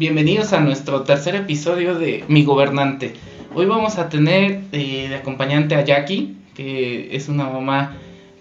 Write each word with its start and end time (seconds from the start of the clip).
Bienvenidos 0.00 0.54
a 0.54 0.60
nuestro 0.60 1.02
tercer 1.02 1.34
episodio 1.34 1.94
de 1.94 2.24
Mi 2.26 2.42
Gobernante. 2.42 3.12
Hoy 3.54 3.66
vamos 3.66 3.98
a 3.98 4.08
tener 4.08 4.62
eh, 4.72 5.08
de 5.10 5.14
acompañante 5.14 5.74
a 5.74 5.84
Jackie, 5.84 6.38
que 6.54 7.14
es 7.14 7.28
una 7.28 7.44
mamá 7.44 7.98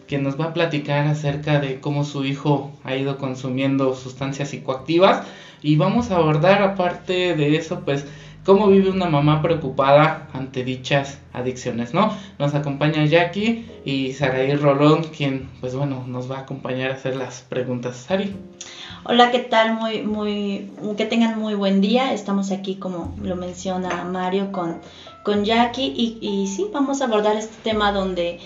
que 0.07 0.19
nos 0.19 0.39
va 0.39 0.45
a 0.45 0.53
platicar 0.53 1.05
acerca 1.07 1.59
de 1.59 1.81
cómo 1.81 2.05
su 2.05 2.23
hijo 2.23 2.71
ha 2.85 2.95
ido 2.95 3.17
consumiendo 3.17 3.93
sustancias 3.93 4.51
psicoactivas 4.51 5.27
y 5.61 5.75
vamos 5.75 6.11
a 6.11 6.15
abordar 6.15 6.61
aparte 6.61 7.35
de 7.35 7.57
eso 7.57 7.81
pues 7.83 8.05
cómo 8.45 8.67
vive 8.67 8.89
una 8.89 9.09
mamá 9.09 9.41
preocupada 9.41 10.29
ante 10.31 10.63
dichas 10.63 11.19
adicciones, 11.33 11.93
¿no? 11.93 12.15
Nos 12.39 12.53
acompaña 12.55 13.03
Jackie 13.03 13.65
y 13.83 14.13
Saraí 14.13 14.55
Rolón, 14.55 15.03
quien 15.03 15.49
pues 15.59 15.75
bueno 15.75 16.05
nos 16.07 16.31
va 16.31 16.37
a 16.37 16.41
acompañar 16.43 16.91
a 16.91 16.93
hacer 16.93 17.17
las 17.17 17.41
preguntas. 17.41 17.97
Sari. 17.97 18.33
Hola, 19.05 19.31
¿qué 19.31 19.39
tal? 19.39 19.75
Muy, 19.75 20.01
muy, 20.01 20.71
que 20.97 21.05
tengan 21.05 21.39
muy 21.39 21.53
buen 21.53 21.79
día. 21.79 22.11
Estamos 22.13 22.51
aquí, 22.51 22.75
como 22.75 23.15
lo 23.23 23.37
menciona 23.37 24.03
Mario, 24.03 24.51
con, 24.51 24.81
con 25.23 25.45
Jackie 25.45 25.93
y, 25.95 26.17
y 26.21 26.47
sí, 26.47 26.67
vamos 26.73 27.01
a 27.01 27.05
abordar 27.05 27.37
este 27.37 27.55
tema 27.63 27.93
donde 27.93 28.39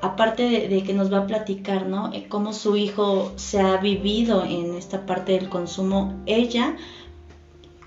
aparte 0.00 0.68
de, 0.68 0.82
que 0.82 0.94
nos 0.94 1.12
va 1.12 1.18
a 1.18 1.26
platicar, 1.26 1.86
¿no? 1.86 2.10
Eh, 2.14 2.26
cómo 2.26 2.54
su 2.54 2.76
hijo 2.76 3.32
se 3.36 3.60
ha 3.60 3.76
vivido 3.76 4.44
en 4.44 4.74
esta 4.74 5.04
parte 5.04 5.32
del 5.32 5.50
consumo, 5.50 6.14
ella, 6.24 6.76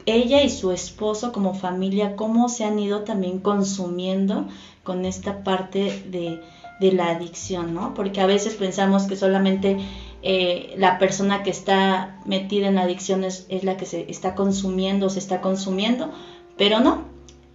ella 0.05 0.43
y 0.43 0.49
su 0.51 0.71
esposo 0.71 1.31
como 1.31 1.55
familia, 1.55 2.15
cómo 2.15 2.49
se 2.49 2.65
han 2.65 2.77
ido 2.77 3.01
también 3.01 3.40
consumiendo 3.40 4.45
con 4.84 5.05
esta 5.05 5.43
parte 5.43 6.03
de, 6.05 6.40
de 6.79 6.91
la 6.91 7.09
adicción, 7.09 7.73
¿no? 7.73 7.95
Porque 7.95 8.21
a 8.21 8.27
veces 8.27 8.53
pensamos 8.53 9.03
que 9.03 9.15
solamente 9.15 9.77
eh, 10.23 10.73
la 10.77 10.99
persona 10.99 11.43
que 11.43 11.49
está 11.49 12.20
metida 12.25 12.68
en 12.68 12.77
adicciones 12.77 13.45
es 13.49 13.63
la 13.63 13.77
que 13.77 13.85
se 13.85 14.09
está 14.09 14.35
consumiendo, 14.35 15.09
se 15.09 15.20
está 15.20 15.41
consumiendo, 15.41 16.12
pero 16.57 16.79
no, 16.79 17.05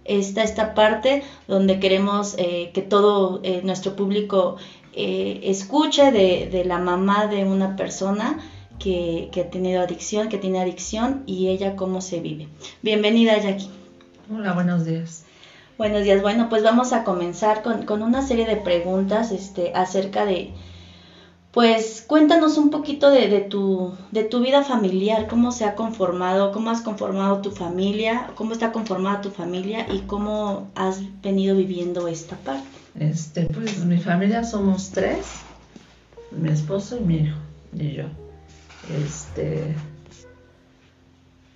está 0.07 0.43
esta 0.43 0.73
parte 0.73 1.23
donde 1.47 1.79
queremos 1.79 2.35
eh, 2.37 2.71
que 2.73 2.81
todo 2.81 3.41
eh, 3.43 3.61
nuestro 3.63 3.95
público 3.95 4.57
eh, 4.93 5.41
escuche 5.43 6.11
de, 6.11 6.63
la 6.65 6.79
mamá 6.79 7.27
de 7.27 7.45
una 7.45 7.75
persona 7.75 8.39
que, 8.79 9.29
ha 9.35 9.49
tenido 9.49 9.81
adicción, 9.81 10.29
que 10.29 10.37
tiene 10.37 10.59
adicción 10.59 11.23
y 11.25 11.49
ella 11.49 11.75
cómo 11.75 12.01
se 12.01 12.19
vive. 12.19 12.47
Bienvenida 12.81 13.37
Jackie. 13.37 13.69
Hola, 14.33 14.53
buenos 14.53 14.85
días. 14.85 15.25
Buenos 15.77 16.03
días. 16.03 16.21
Bueno, 16.21 16.49
pues 16.49 16.63
vamos 16.63 16.93
a 16.93 17.03
comenzar 17.03 17.61
con, 17.61 17.83
con 17.83 18.01
una 18.01 18.25
serie 18.25 18.45
de 18.45 18.55
preguntas 18.55 19.31
este, 19.31 19.71
acerca 19.75 20.25
de, 20.25 20.51
pues 21.57 22.03
cuéntanos 22.05 22.55
un 22.59 22.69
poquito 22.69 23.09
de, 23.09 23.39
tu, 23.39 23.95
de 24.11 24.23
tu 24.23 24.41
vida 24.41 24.63
familiar, 24.63 25.25
cómo 25.27 25.51
se 25.51 25.65
ha 25.65 25.73
conformado, 25.73 26.51
cómo 26.51 26.69
has 26.69 26.81
conformado 26.81 27.41
tu 27.41 27.49
familia, 27.49 28.29
cómo 28.35 28.53
está 28.53 28.71
conformada 28.71 29.21
tu 29.21 29.31
familia 29.31 29.91
y 29.91 30.01
cómo 30.01 30.69
has 30.75 31.01
venido 31.23 31.55
viviendo 31.55 32.07
esta 32.07 32.35
parte. 32.35 32.67
Este, 32.99 33.45
pues 33.45 33.83
mi 33.83 33.97
familia 33.97 34.43
somos 34.43 34.91
tres, 34.91 35.25
mi 36.29 36.51
esposo 36.51 36.95
y 36.95 36.99
mi 36.99 37.15
hijo 37.21 37.39
y 37.73 37.93
yo. 37.93 38.03
Este, 39.03 39.75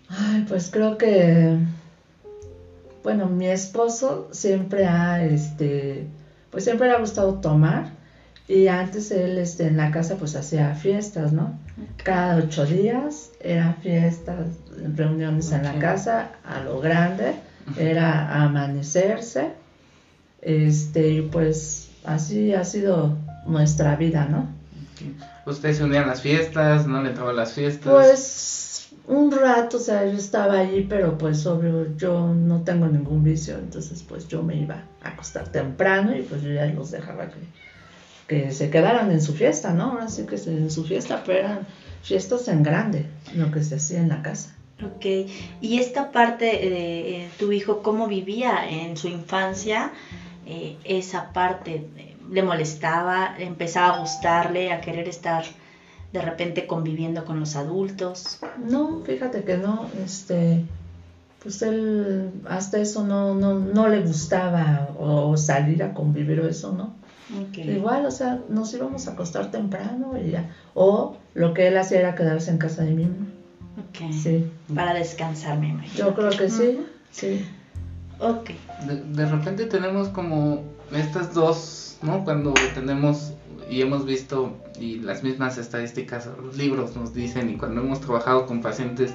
ay, 0.10 0.46
pues 0.48 0.72
creo 0.72 0.98
que, 0.98 1.60
bueno, 3.04 3.28
mi 3.28 3.46
esposo 3.46 4.30
siempre 4.32 4.88
ha, 4.88 5.24
este, 5.24 6.08
pues 6.50 6.64
siempre 6.64 6.88
le 6.88 6.96
ha 6.96 7.00
gustado 7.00 7.36
tomar 7.36 8.01
y 8.48 8.68
antes 8.68 9.12
él 9.12 9.38
este, 9.38 9.68
en 9.68 9.78
la 9.78 9.92
casa 9.92 10.18
pues 10.18 10.36
hacía 10.36 10.76
fiestas, 10.76 11.32
¿no? 11.32 11.58
Cada 12.04 12.38
ocho 12.38 12.66
días 12.66 13.32
eran 13.40 13.78
fiestas, 13.78 14.48
reuniones 14.96 15.52
en 15.52 15.64
la 15.64 15.80
casa 15.80 16.32
a 16.44 16.60
lo 16.62 16.80
grande, 16.80 17.34
era 17.78 18.44
amanecerse, 18.44 19.50
este, 20.42 21.10
y 21.10 21.22
pues 21.22 21.90
así 22.04 22.54
ha 22.54 22.64
sido 22.64 23.16
nuestra 23.46 23.96
vida, 23.96 24.26
¿no? 24.26 24.48
¿Ustedes 25.46 25.78
se 25.78 25.84
unían 25.84 26.04
a 26.04 26.08
las 26.08 26.22
fiestas? 26.22 26.86
¿No 26.88 27.02
le 27.02 27.10
entraban 27.10 27.36
las 27.36 27.54
fiestas? 27.54 27.92
Pues 27.92 28.90
un 29.08 29.32
rato, 29.32 29.78
o 29.78 29.80
sea, 29.80 30.06
yo 30.06 30.18
estaba 30.18 30.60
allí, 30.60 30.86
pero 30.88 31.18
pues 31.18 31.46
obvio 31.46 31.96
yo 31.98 32.34
no 32.34 32.62
tengo 32.62 32.88
ningún 32.88 33.24
vicio, 33.24 33.58
entonces 33.58 34.04
pues 34.08 34.28
yo 34.28 34.44
me 34.44 34.56
iba 34.56 34.84
a 35.04 35.10
acostar 35.10 35.48
temprano 35.48 36.16
y 36.16 36.22
pues 36.22 36.42
yo 36.42 36.52
ya 36.52 36.66
los 36.68 36.92
dejaba 36.92 37.28
que 37.30 37.40
que 38.32 38.50
se 38.52 38.70
quedaran 38.70 39.12
en 39.12 39.22
su 39.22 39.34
fiesta, 39.34 39.74
¿no? 39.74 39.92
Ahora 39.92 40.08
sí 40.08 40.26
que 40.26 40.38
en 40.38 40.72
su 40.72 40.86
fiesta, 40.86 41.22
pero 41.26 41.40
eran 41.40 41.68
fiestas 42.02 42.48
en 42.48 42.64
grande, 42.64 43.06
lo 43.36 43.52
que 43.52 43.62
se 43.62 43.76
hacía 43.76 44.00
en 44.00 44.08
la 44.08 44.22
casa. 44.22 44.56
Ok, 44.82 45.06
y 45.60 45.80
esta 45.80 46.14
parte 46.14 46.46
de 46.46 47.26
eh, 47.26 47.30
tu 47.38 47.52
hijo, 47.52 47.82
¿cómo 47.82 48.08
vivía 48.08 48.66
en 48.70 48.96
su 48.96 49.10
infancia? 49.10 49.92
Eh, 50.46 50.78
esa 50.86 51.34
parte, 51.34 51.86
eh, 51.98 52.16
¿le 52.32 52.42
molestaba? 52.42 53.36
¿Empezaba 53.38 53.98
a 53.98 54.00
gustarle, 54.00 54.72
a 54.72 54.80
querer 54.80 55.10
estar 55.10 55.44
de 56.14 56.22
repente 56.22 56.66
conviviendo 56.66 57.26
con 57.26 57.38
los 57.38 57.58
adultos? 57.58 58.40
No, 58.66 59.02
fíjate 59.04 59.44
que 59.44 59.58
no, 59.58 59.88
este, 60.06 60.64
pues 61.44 61.62
él 61.64 62.32
hasta 62.48 62.80
eso 62.80 63.04
no, 63.04 63.36
no, 63.36 63.60
no 63.60 63.90
le 63.90 64.00
gustaba 64.00 64.88
o 64.98 65.36
salir 65.36 65.84
a 65.84 65.94
convivir 65.94 66.40
o 66.40 66.48
eso, 66.48 66.72
¿no? 66.72 67.01
Igual, 67.56 68.06
o 68.06 68.12
sea, 68.12 68.42
nos 68.50 68.74
íbamos 68.74 69.08
a 69.08 69.12
acostar 69.12 69.52
temprano 69.52 70.14
y 70.18 70.32
ya. 70.32 70.50
O 70.74 71.18
lo 71.34 71.54
que 71.54 71.68
él 71.68 71.78
hacía 71.78 72.00
era 72.00 72.16
quedarse 72.16 72.52
en 72.52 72.58
casa 72.58 72.84
de 72.84 72.92
mi 72.92 73.06
mamá. 73.06 73.28
Ok. 73.78 74.12
Sí. 74.12 74.52
Para 74.74 74.94
descansar, 74.94 75.58
mi 75.58 75.72
mamá. 75.72 75.86
Yo 75.96 76.14
creo 76.14 76.30
que 76.32 76.50
sí, 76.50 76.86
sí. 77.12 77.46
Ok. 78.20 78.52
De, 78.86 79.26
repente 79.26 79.66
tenemos 79.66 80.10
como 80.10 80.64
estas 80.92 81.34
dos, 81.34 81.98
¿no? 82.02 82.24
Cuando 82.24 82.54
tenemos 82.74 83.34
y 83.70 83.82
hemos 83.82 84.06
visto 84.06 84.58
y 84.80 85.00
las 85.00 85.24
mismas 85.24 85.58
estadísticas, 85.58 86.28
los 86.44 86.58
libros 86.58 86.96
nos 86.96 87.14
dicen 87.14 87.50
y 87.50 87.58
cuando 87.58 87.82
hemos 87.82 88.02
trabajado 88.02 88.46
con 88.46 88.62
pacientes 88.62 89.14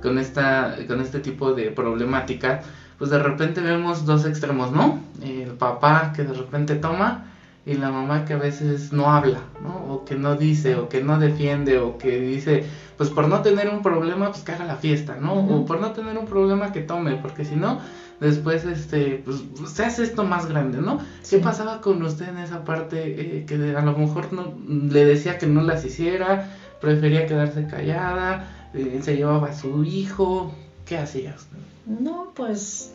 con 0.00 0.18
esta 0.18 0.76
con 0.86 1.00
este 1.00 1.18
tipo 1.18 1.52
de 1.52 1.72
problemática, 1.72 2.62
pues 2.98 3.10
de 3.10 3.18
repente 3.18 3.60
vemos 3.60 4.06
dos 4.06 4.24
extremos, 4.24 4.70
¿no? 4.70 5.00
El 5.22 5.50
papá 5.50 6.12
que 6.14 6.22
de 6.22 6.32
repente 6.32 6.76
toma 6.76 7.26
y 7.68 7.74
la 7.74 7.90
mamá 7.90 8.24
que 8.24 8.32
a 8.32 8.38
veces 8.38 8.92
no 8.92 9.10
habla, 9.10 9.42
¿no? 9.62 9.92
O 9.92 10.04
que 10.06 10.16
no 10.16 10.36
dice, 10.36 10.76
o 10.76 10.88
que 10.88 11.02
no 11.02 11.18
defiende, 11.18 11.76
o 11.76 11.98
que 11.98 12.18
dice, 12.18 12.64
pues 12.96 13.10
por 13.10 13.28
no 13.28 13.42
tener 13.42 13.68
un 13.68 13.82
problema, 13.82 14.30
pues 14.30 14.42
que 14.42 14.52
haga 14.52 14.64
la 14.64 14.76
fiesta, 14.76 15.16
¿no? 15.16 15.34
O 15.34 15.66
por 15.66 15.78
no 15.78 15.92
tener 15.92 16.16
un 16.16 16.24
problema 16.24 16.72
que 16.72 16.80
tome, 16.80 17.16
porque 17.16 17.44
si 17.44 17.56
no, 17.56 17.78
después, 18.20 18.64
este, 18.64 19.22
pues 19.22 19.44
se 19.70 19.84
hace 19.84 20.04
esto 20.04 20.24
más 20.24 20.46
grande, 20.46 20.78
¿no? 20.80 20.98
¿Qué 21.28 21.38
pasaba 21.40 21.82
con 21.82 22.02
usted 22.02 22.30
en 22.30 22.38
esa 22.38 22.64
parte 22.64 22.96
eh, 23.38 23.44
que 23.44 23.76
a 23.76 23.82
lo 23.82 23.92
mejor 23.92 24.32
no, 24.32 24.54
le 24.66 25.04
decía 25.04 25.36
que 25.36 25.46
no 25.46 25.60
las 25.60 25.84
hiciera, 25.84 26.48
prefería 26.80 27.26
quedarse 27.26 27.66
callada, 27.66 28.48
eh, 28.72 29.00
se 29.02 29.14
llevaba 29.14 29.48
a 29.48 29.54
su 29.54 29.84
hijo, 29.84 30.54
¿qué 30.86 30.96
hacía 30.96 31.34
usted? 31.36 31.58
No, 31.84 32.32
pues 32.34 32.94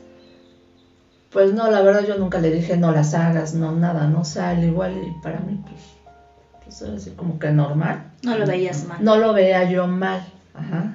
pues 1.33 1.51
no, 1.51 1.69
la 1.69 1.81
verdad 1.81 2.05
yo 2.05 2.15
nunca 2.15 2.39
le 2.39 2.51
dije 2.51 2.77
no 2.77 2.91
las 2.91 3.15
hagas, 3.15 3.55
no 3.55 3.75
nada, 3.75 4.07
no 4.07 4.23
sale 4.23 4.67
igual 4.67 4.93
y 5.03 5.23
para 5.23 5.39
mí 5.39 5.59
pues, 5.67 5.81
pues 6.63 6.81
era 6.83 6.95
así 6.95 7.09
como 7.11 7.39
que 7.39 7.51
normal. 7.51 8.03
No 8.21 8.37
lo 8.37 8.45
veías 8.45 8.85
mal. 8.85 9.03
No 9.03 9.17
lo 9.17 9.33
veía 9.33 9.63
yo 9.69 9.87
mal, 9.87 10.23
ajá. 10.53 10.93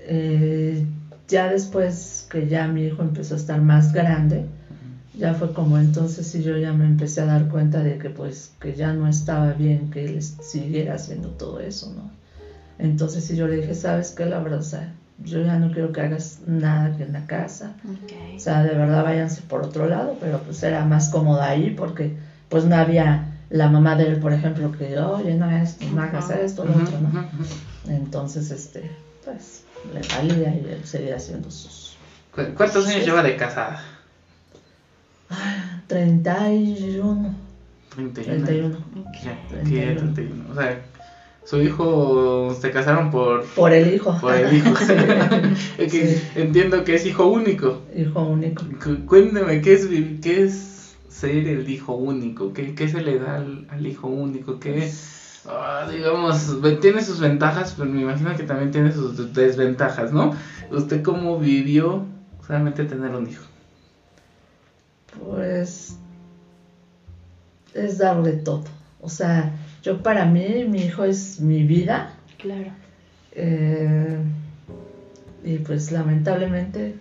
Eh, 0.00 0.84
ya 1.28 1.48
después 1.48 2.26
que 2.30 2.48
ya 2.48 2.66
mi 2.66 2.86
hijo 2.86 3.02
empezó 3.02 3.34
a 3.34 3.36
estar 3.36 3.60
más 3.60 3.92
grande, 3.92 4.44
ya 5.14 5.34
fue 5.34 5.52
como 5.52 5.76
entonces 5.78 6.26
sí 6.26 6.42
yo 6.42 6.56
ya 6.56 6.72
me 6.72 6.86
empecé 6.86 7.20
a 7.20 7.26
dar 7.26 7.46
cuenta 7.48 7.82
de 7.82 7.98
que 7.98 8.08
pues 8.08 8.52
que 8.58 8.74
ya 8.74 8.92
no 8.94 9.06
estaba 9.06 9.52
bien 9.52 9.90
que 9.90 10.06
él 10.06 10.22
siguiera 10.22 10.94
haciendo 10.94 11.28
todo 11.28 11.60
eso, 11.60 11.92
¿no? 11.94 12.10
Entonces 12.78 13.24
sí 13.24 13.36
yo 13.36 13.46
le 13.46 13.56
dije, 13.56 13.74
¿sabes 13.74 14.12
qué? 14.12 14.24
La 14.24 14.38
verdad, 14.38 14.60
o 14.60 14.62
sea, 14.62 14.94
yo 15.24 15.42
ya 15.42 15.58
no 15.58 15.72
quiero 15.72 15.92
que 15.92 16.00
hagas 16.00 16.40
nada 16.46 16.86
aquí 16.86 17.02
en 17.02 17.12
la 17.12 17.26
casa. 17.26 17.74
O 18.36 18.38
sea, 18.38 18.62
de 18.62 18.74
verdad 18.74 19.04
váyanse 19.04 19.42
por 19.42 19.62
otro 19.62 19.86
lado, 19.86 20.16
pero 20.20 20.40
pues 20.40 20.62
era 20.62 20.84
más 20.84 21.10
cómoda 21.10 21.48
ahí 21.48 21.70
porque 21.70 22.16
pues 22.48 22.64
no 22.64 22.76
había 22.76 23.30
la 23.50 23.68
mamá 23.68 23.96
de 23.96 24.06
él, 24.06 24.20
por 24.20 24.32
ejemplo, 24.32 24.70
que, 24.72 24.98
oye, 24.98 25.34
no, 25.34 25.50
esto, 25.50 25.84
no 25.92 26.02
hagas 26.02 26.30
esto, 26.30 26.64
lo 26.64 26.72
otro, 26.72 27.00
¿no? 27.00 27.28
Entonces, 27.88 28.50
este, 28.50 28.90
pues, 29.24 29.64
le 29.92 30.00
valía 30.14 30.54
y 30.54 30.58
él 30.70 30.80
seguía 30.84 31.16
haciendo 31.16 31.50
sus... 31.50 31.96
¿Cuántos 32.56 32.86
años 32.86 33.04
lleva 33.04 33.24
de 33.24 33.36
casada? 33.36 33.82
31. 35.88 37.34
31. 37.90 38.44
31. 38.44 38.78
Okay. 39.08 39.96
31. 39.96 40.44
O 40.50 40.54
sea, 40.54 40.80
su 41.50 41.60
hijo 41.60 42.56
se 42.60 42.70
casaron 42.70 43.10
por 43.10 43.44
por 43.56 43.72
el 43.72 43.92
hijo. 43.92 44.16
por 44.20 44.32
el 44.34 44.56
hijo 44.56 44.72
entiendo 46.36 46.84
que 46.84 46.94
es 46.94 47.04
hijo 47.04 47.26
único. 47.26 47.80
Hijo 47.92 48.22
único. 48.22 48.64
Cuénteme 49.06 49.60
qué 49.60 49.72
es 49.72 49.88
qué 50.22 50.44
es 50.44 50.94
ser 51.08 51.48
el 51.48 51.68
hijo 51.68 51.94
único 51.94 52.52
qué, 52.52 52.76
qué 52.76 52.88
se 52.88 53.00
le 53.00 53.18
da 53.18 53.34
al, 53.34 53.84
hijo 53.84 54.06
único 54.06 54.60
qué 54.60 54.88
ah, 55.48 55.88
digamos, 55.90 56.56
tiene 56.80 57.02
sus 57.02 57.18
ventajas, 57.18 57.74
pero 57.76 57.90
me 57.90 58.02
imagino 58.02 58.36
que 58.36 58.44
también 58.44 58.70
tiene 58.70 58.92
sus 58.92 59.34
desventajas, 59.34 60.12
¿no? 60.12 60.32
¿Usted 60.70 61.02
cómo 61.02 61.36
vivió 61.36 62.04
solamente 62.46 62.84
tener 62.84 63.10
un 63.10 63.28
hijo? 63.28 63.44
Pues 65.18 65.96
es 67.74 67.98
darle 67.98 68.34
todo. 68.34 68.62
O 69.00 69.08
sea, 69.08 69.52
yo 69.82 70.02
para 70.02 70.24
mí, 70.24 70.64
mi 70.68 70.82
hijo 70.82 71.04
es 71.04 71.40
mi 71.40 71.62
vida. 71.62 72.14
Claro. 72.38 72.70
Eh, 73.32 74.18
y 75.44 75.58
pues 75.58 75.92
lamentablemente 75.92 76.94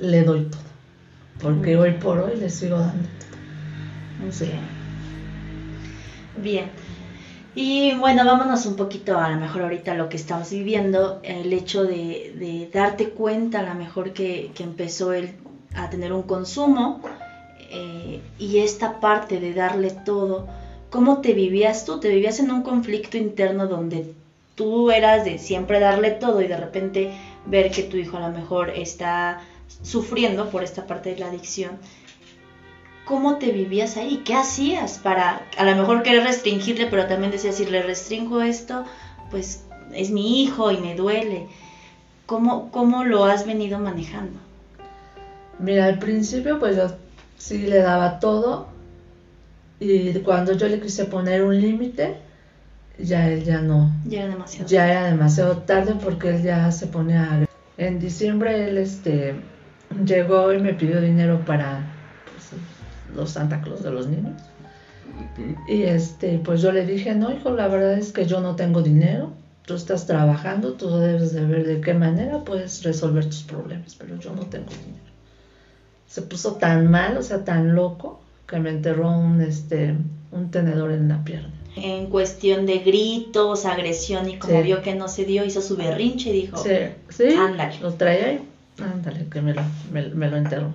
le 0.00 0.22
doy 0.22 0.44
todo. 0.44 0.60
Porque 1.40 1.76
hoy 1.76 1.92
por 1.92 2.18
hoy 2.18 2.36
le 2.36 2.50
sigo 2.50 2.78
dando 2.78 3.08
todo. 3.08 4.32
Sí. 4.32 4.50
Bien. 6.42 6.70
Y 7.54 7.94
bueno, 7.94 8.24
vámonos 8.24 8.66
un 8.66 8.76
poquito 8.76 9.18
a 9.18 9.30
lo 9.30 9.40
mejor 9.40 9.62
ahorita 9.62 9.94
lo 9.94 10.08
que 10.08 10.16
estamos 10.16 10.50
viviendo, 10.50 11.20
el 11.24 11.52
hecho 11.52 11.82
de, 11.82 12.70
darte 12.72 13.10
cuenta 13.10 13.60
a 13.60 13.62
lo 13.62 13.74
mejor 13.74 14.12
que, 14.12 14.52
empezó 14.60 15.12
él 15.12 15.32
a 15.74 15.90
tener 15.90 16.12
un 16.12 16.22
consumo 16.22 17.00
eh, 17.70 18.20
y 18.38 18.58
esta 18.58 19.00
parte 19.00 19.40
de 19.40 19.54
darle 19.54 19.90
todo, 19.90 20.46
¿cómo 20.90 21.20
te 21.20 21.32
vivías 21.32 21.84
tú? 21.84 22.00
¿Te 22.00 22.08
vivías 22.08 22.40
en 22.40 22.50
un 22.50 22.62
conflicto 22.62 23.16
interno 23.16 23.66
donde 23.66 24.12
tú 24.54 24.90
eras 24.90 25.24
de 25.24 25.38
siempre 25.38 25.78
darle 25.78 26.10
todo 26.10 26.42
y 26.42 26.48
de 26.48 26.56
repente 26.56 27.10
ver 27.46 27.70
que 27.70 27.82
tu 27.82 27.96
hijo 27.96 28.16
a 28.16 28.28
lo 28.28 28.30
mejor 28.30 28.70
está 28.70 29.40
sufriendo 29.82 30.50
por 30.50 30.62
esta 30.62 30.86
parte 30.86 31.10
de 31.10 31.18
la 31.18 31.26
adicción? 31.26 31.78
cómo 33.08 33.38
te 33.38 33.50
vivías 33.50 33.96
ahí, 33.96 34.22
qué 34.22 34.34
hacías 34.34 34.98
para 34.98 35.40
a 35.56 35.64
lo 35.64 35.74
mejor 35.74 36.02
querer 36.02 36.24
restringirle, 36.24 36.86
pero 36.86 37.06
también 37.06 37.32
decías, 37.32 37.56
si 37.56 37.64
le 37.64 37.80
restringo 37.82 38.42
esto, 38.42 38.84
pues 39.30 39.64
es 39.94 40.10
mi 40.10 40.42
hijo 40.42 40.70
y 40.70 40.76
me 40.76 40.94
duele. 40.94 41.46
¿Cómo, 42.26 42.70
cómo 42.70 43.04
lo 43.04 43.24
has 43.24 43.46
venido 43.46 43.78
manejando? 43.78 44.38
Mira, 45.58 45.86
al 45.86 45.98
principio 45.98 46.58
pues 46.58 46.76
yo 46.76 46.88
sí 47.38 47.66
le 47.66 47.78
daba 47.78 48.20
todo 48.20 48.68
y 49.80 50.12
cuando 50.20 50.52
yo 50.52 50.68
le 50.68 50.80
quise 50.80 51.04
poner 51.04 51.42
un 51.44 51.60
límite, 51.60 52.16
ya 52.98 53.28
él 53.28 53.44
ya 53.44 53.60
no. 53.60 53.92
Ya 54.06 54.24
era 54.24 54.32
demasiado. 54.32 54.68
Ya 54.68 54.90
era 54.90 55.04
demasiado 55.04 55.58
tarde 55.58 55.94
porque 56.02 56.30
él 56.30 56.42
ya 56.42 56.70
se 56.72 56.86
ponía... 56.86 57.46
En 57.76 58.00
diciembre 58.00 58.68
él 58.68 58.78
este, 58.78 59.36
llegó 60.04 60.52
y 60.52 60.58
me 60.58 60.74
pidió 60.74 61.00
dinero 61.00 61.44
para 61.44 61.80
los 63.14 63.30
Santa 63.30 63.60
Claus 63.60 63.82
de 63.82 63.92
los 63.92 64.08
niños. 64.08 64.42
Y 65.68 65.82
este, 65.82 66.38
pues 66.38 66.60
yo 66.60 66.72
le 66.72 66.84
dije, 66.84 67.14
no, 67.14 67.32
hijo, 67.32 67.50
la 67.50 67.68
verdad 67.68 67.94
es 67.94 68.12
que 68.12 68.26
yo 68.26 68.40
no 68.40 68.56
tengo 68.56 68.82
dinero, 68.82 69.32
tú 69.64 69.74
estás 69.74 70.06
trabajando, 70.06 70.74
tú 70.74 70.96
debes 70.96 71.32
de 71.32 71.44
ver 71.44 71.66
de 71.66 71.80
qué 71.80 71.94
manera 71.94 72.44
puedes 72.44 72.82
resolver 72.82 73.24
tus 73.26 73.42
problemas, 73.42 73.94
pero 73.94 74.16
yo 74.16 74.34
no 74.34 74.42
tengo 74.46 74.70
dinero. 74.70 75.04
Se 76.06 76.22
puso 76.22 76.54
tan 76.54 76.90
mal, 76.90 77.16
o 77.16 77.22
sea, 77.22 77.44
tan 77.44 77.74
loco, 77.74 78.20
que 78.48 78.58
me 78.58 78.70
enterró 78.70 79.10
un, 79.10 79.40
este, 79.40 79.94
un 80.32 80.50
tenedor 80.50 80.90
en 80.90 81.08
la 81.08 81.22
pierna. 81.22 81.52
En 81.76 82.06
cuestión 82.06 82.66
de 82.66 82.78
gritos, 82.78 83.64
agresión, 83.64 84.28
y 84.28 84.38
como 84.38 84.62
vio 84.62 84.82
que 84.82 84.94
no 84.94 85.06
se 85.06 85.24
dio, 85.24 85.44
hizo 85.44 85.60
su 85.60 85.76
berrinche 85.76 86.30
y 86.30 86.32
dijo, 86.32 86.56
sí, 86.56 86.70
sí, 87.10 87.28
ándale. 87.36 87.78
Lo 87.80 87.92
traía 87.92 88.26
ahí, 88.26 88.40
ándale, 88.80 89.26
que 89.30 89.40
me 89.40 89.54
lo, 89.54 89.62
me, 89.92 90.28
lo 90.28 90.36
enterró. 90.36 90.72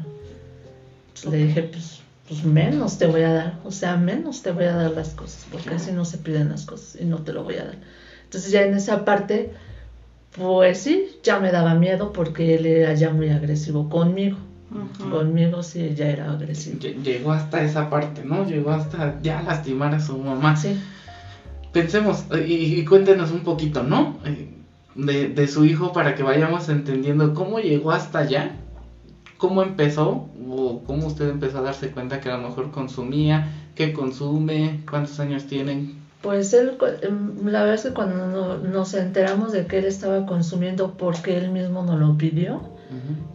Le 1.29 1.37
dije, 1.37 1.63
pues 1.63 1.99
pues 2.27 2.45
menos 2.45 2.97
te 2.97 3.05
voy 3.05 3.21
a 3.21 3.33
dar, 3.33 3.59
o 3.65 3.71
sea, 3.71 3.97
menos 3.97 4.41
te 4.43 4.51
voy 4.51 4.63
a 4.63 4.73
dar 4.73 4.91
las 4.91 5.09
cosas, 5.09 5.45
porque 5.51 5.75
así 5.75 5.91
no 5.91 6.05
se 6.05 6.17
piden 6.17 6.49
las 6.49 6.65
cosas 6.65 6.99
y 6.99 7.03
no 7.03 7.21
te 7.21 7.33
lo 7.33 7.43
voy 7.43 7.55
a 7.55 7.65
dar. 7.65 7.77
Entonces 8.23 8.49
ya 8.49 8.61
en 8.61 8.73
esa 8.75 9.03
parte, 9.03 9.51
pues 10.31 10.79
sí, 10.79 11.07
ya 11.21 11.39
me 11.39 11.51
daba 11.51 11.75
miedo 11.75 12.13
porque 12.13 12.55
él 12.55 12.65
era 12.65 12.93
ya 12.93 13.09
muy 13.09 13.29
agresivo 13.29 13.89
conmigo. 13.89 14.37
Conmigo 15.09 15.63
sí, 15.63 15.93
ya 15.95 16.07
era 16.07 16.31
agresivo. 16.31 16.79
Llegó 16.79 17.31
hasta 17.31 17.63
esa 17.63 17.89
parte, 17.89 18.23
¿no? 18.23 18.45
Llegó 18.45 18.71
hasta 18.71 19.21
ya 19.21 19.41
lastimar 19.43 19.93
a 19.93 19.99
su 19.99 20.17
mamá. 20.17 20.55
Sí. 20.55 20.79
Pensemos 21.71 22.25
y, 22.45 22.83
cuéntenos 22.85 23.31
un 23.31 23.41
poquito, 23.41 23.83
¿no? 23.83 24.17
Eh, 24.25 24.49
de, 24.95 25.29
de 25.29 25.47
su 25.47 25.65
hijo 25.65 25.91
para 25.91 26.15
que 26.15 26.23
vayamos 26.23 26.69
entendiendo 26.69 27.33
cómo 27.33 27.59
llegó 27.59 27.91
hasta 27.91 28.19
allá 28.19 28.51
cómo 29.43 29.61
empezó 29.61 30.29
o 30.49 30.83
cómo 30.85 31.07
usted 31.07 31.27
empezó 31.27 31.57
a 31.57 31.63
darse 31.63 31.91
cuenta 31.91 32.21
que 32.21 32.29
a 32.29 32.37
lo 32.37 32.47
mejor 32.47 32.71
consumía, 32.71 33.51
qué 33.75 33.91
consume, 33.91 34.79
cuántos 34.89 35.19
años 35.19 35.47
tienen. 35.47 35.95
Pues 36.21 36.53
él, 36.53 36.77
em, 37.01 37.45
la 37.45 37.59
verdad 37.63 37.75
es 37.75 37.81
que 37.81 37.93
cuando 37.93 38.59
nos 38.59 38.93
enteramos 38.93 39.51
de 39.51 39.65
que 39.65 39.79
él 39.79 39.85
estaba 39.85 40.25
consumiendo 40.25 40.93
porque 40.93 41.37
él 41.37 41.51
mismo 41.51 41.83
nos 41.83 41.99
lo 41.99 42.17
pidió, 42.17 42.61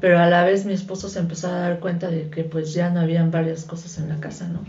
pero 0.00 0.18
a 0.18 0.26
la 0.26 0.44
vez 0.44 0.64
mi 0.64 0.72
esposo 0.72 1.08
se 1.08 1.18
empezó 1.18 1.48
a 1.48 1.58
dar 1.58 1.80
cuenta 1.80 2.08
de 2.08 2.28
que 2.30 2.44
pues 2.44 2.72
ya 2.72 2.90
no 2.90 3.00
habían 3.00 3.30
varias 3.30 3.64
cosas 3.64 3.98
en 3.98 4.08
la 4.08 4.20
casa, 4.20 4.48
¿no? 4.48 4.64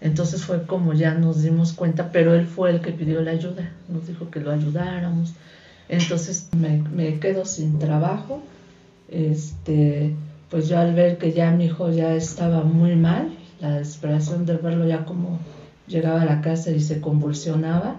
Entonces 0.00 0.44
fue 0.44 0.66
como 0.66 0.92
ya 0.92 1.14
nos 1.14 1.42
dimos 1.42 1.72
cuenta, 1.72 2.10
pero 2.12 2.34
él 2.34 2.46
fue 2.46 2.70
el 2.70 2.80
que 2.80 2.92
pidió 2.92 3.22
la 3.22 3.32
ayuda, 3.32 3.72
nos 3.88 4.06
dijo 4.06 4.30
que 4.30 4.40
lo 4.40 4.50
ayudáramos. 4.50 5.34
Entonces 5.88 6.48
me, 6.56 6.82
me 6.82 7.18
quedo 7.18 7.44
sin 7.44 7.78
trabajo, 7.78 8.42
este, 9.08 10.14
pues 10.50 10.68
yo 10.68 10.78
al 10.78 10.94
ver 10.94 11.18
que 11.18 11.32
ya 11.32 11.50
mi 11.50 11.66
hijo 11.66 11.90
ya 11.90 12.14
estaba 12.14 12.62
muy 12.62 12.96
mal, 12.96 13.30
la 13.60 13.78
desesperación 13.78 14.46
de 14.46 14.56
verlo 14.56 14.86
ya 14.86 15.04
como 15.04 15.38
llegaba 15.86 16.22
a 16.22 16.24
la 16.24 16.40
casa 16.40 16.70
y 16.70 16.80
se 16.80 17.00
convulsionaba, 17.00 17.96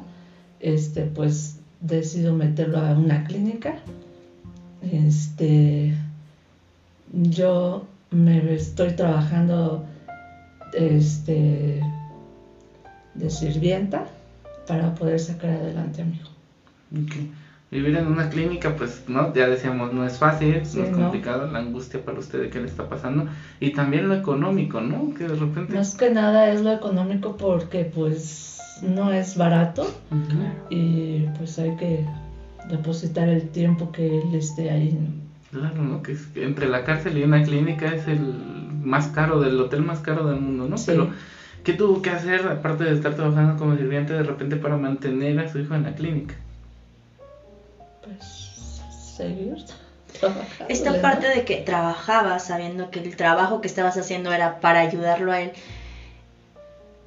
este, 0.59 1.03
pues 1.03 1.59
decido 1.79 2.33
meterlo 2.33 2.79
a 2.79 2.93
una 2.93 3.23
clínica. 3.23 3.75
Este, 4.81 5.95
yo 7.11 7.85
me 8.11 8.53
estoy 8.53 8.91
trabajando 8.93 9.85
este, 10.73 11.81
de 13.13 13.29
sirvienta 13.29 14.07
para 14.67 14.93
poder 14.95 15.19
sacar 15.19 15.51
adelante 15.51 16.01
a 16.01 16.05
mi 16.05 16.15
hijo 16.15 16.31
vivir 17.69 17.95
en 17.95 18.07
una 18.07 18.29
clínica, 18.29 18.75
pues, 18.75 19.03
¿no? 19.07 19.33
Ya 19.33 19.47
decíamos, 19.47 19.91
no 19.91 20.05
es 20.05 20.17
fácil, 20.17 20.63
no 20.75 20.83
es 20.83 20.95
complicado, 20.95 21.47
la 21.47 21.59
angustia 21.59 22.03
para 22.03 22.19
usted 22.19 22.41
de 22.41 22.49
qué 22.49 22.59
le 22.59 22.67
está 22.67 22.87
pasando. 22.87 23.27
Y 23.59 23.71
también 23.71 24.07
lo 24.07 24.15
económico, 24.15 24.81
¿no? 24.81 25.13
Que 25.13 25.25
de 25.25 25.35
repente... 25.35 25.75
Más 25.75 25.95
que 25.95 26.09
nada 26.09 26.51
es 26.51 26.61
lo 26.61 26.71
económico 26.71 27.35
porque, 27.35 27.83
pues, 27.83 28.59
no 28.81 29.11
es 29.11 29.35
barato 29.35 29.87
y, 30.69 31.25
pues, 31.37 31.59
hay 31.59 31.75
que 31.75 32.05
depositar 32.69 33.27
el 33.29 33.49
tiempo 33.51 33.91
que 33.91 34.19
él 34.19 34.35
esté 34.35 34.69
ahí, 34.69 34.97
Claro, 35.51 35.81
¿no? 35.81 36.03
Que, 36.03 36.17
entre 36.35 36.67
la 36.67 36.83
cárcel 36.83 37.17
y 37.17 37.23
una 37.23 37.41
clínica 37.41 37.93
es 37.93 38.05
el 38.07 38.19
más 38.81 39.07
caro, 39.07 39.39
del 39.39 39.59
hotel 39.59 39.81
más 39.81 39.99
caro 39.99 40.27
del 40.27 40.39
mundo, 40.39 40.67
¿no? 40.67 40.75
Pero, 40.85 41.09
¿qué 41.63 41.73
tuvo 41.73 42.01
que 42.01 42.09
hacer, 42.09 42.45
aparte 42.47 42.83
de 42.83 42.91
estar 42.91 43.15
trabajando 43.15 43.57
como 43.57 43.75
sirviente, 43.75 44.13
de 44.13 44.23
repente 44.23 44.57
para 44.57 44.75
mantener 44.75 45.39
a 45.39 45.47
su 45.47 45.59
hijo 45.59 45.73
en 45.73 45.83
la 45.83 45.95
clínica? 45.95 46.35
pues 48.07 48.81
seguir 49.15 49.57
Esta 50.69 51.01
parte 51.01 51.27
de 51.27 51.43
que 51.43 51.57
trabajabas 51.57 52.45
sabiendo 52.45 52.89
que 52.89 52.99
el 52.99 53.15
trabajo 53.15 53.61
que 53.61 53.67
estabas 53.67 53.97
haciendo 53.97 54.31
era 54.31 54.59
para 54.59 54.79
ayudarlo 54.79 55.31
a 55.31 55.41
él, 55.41 55.53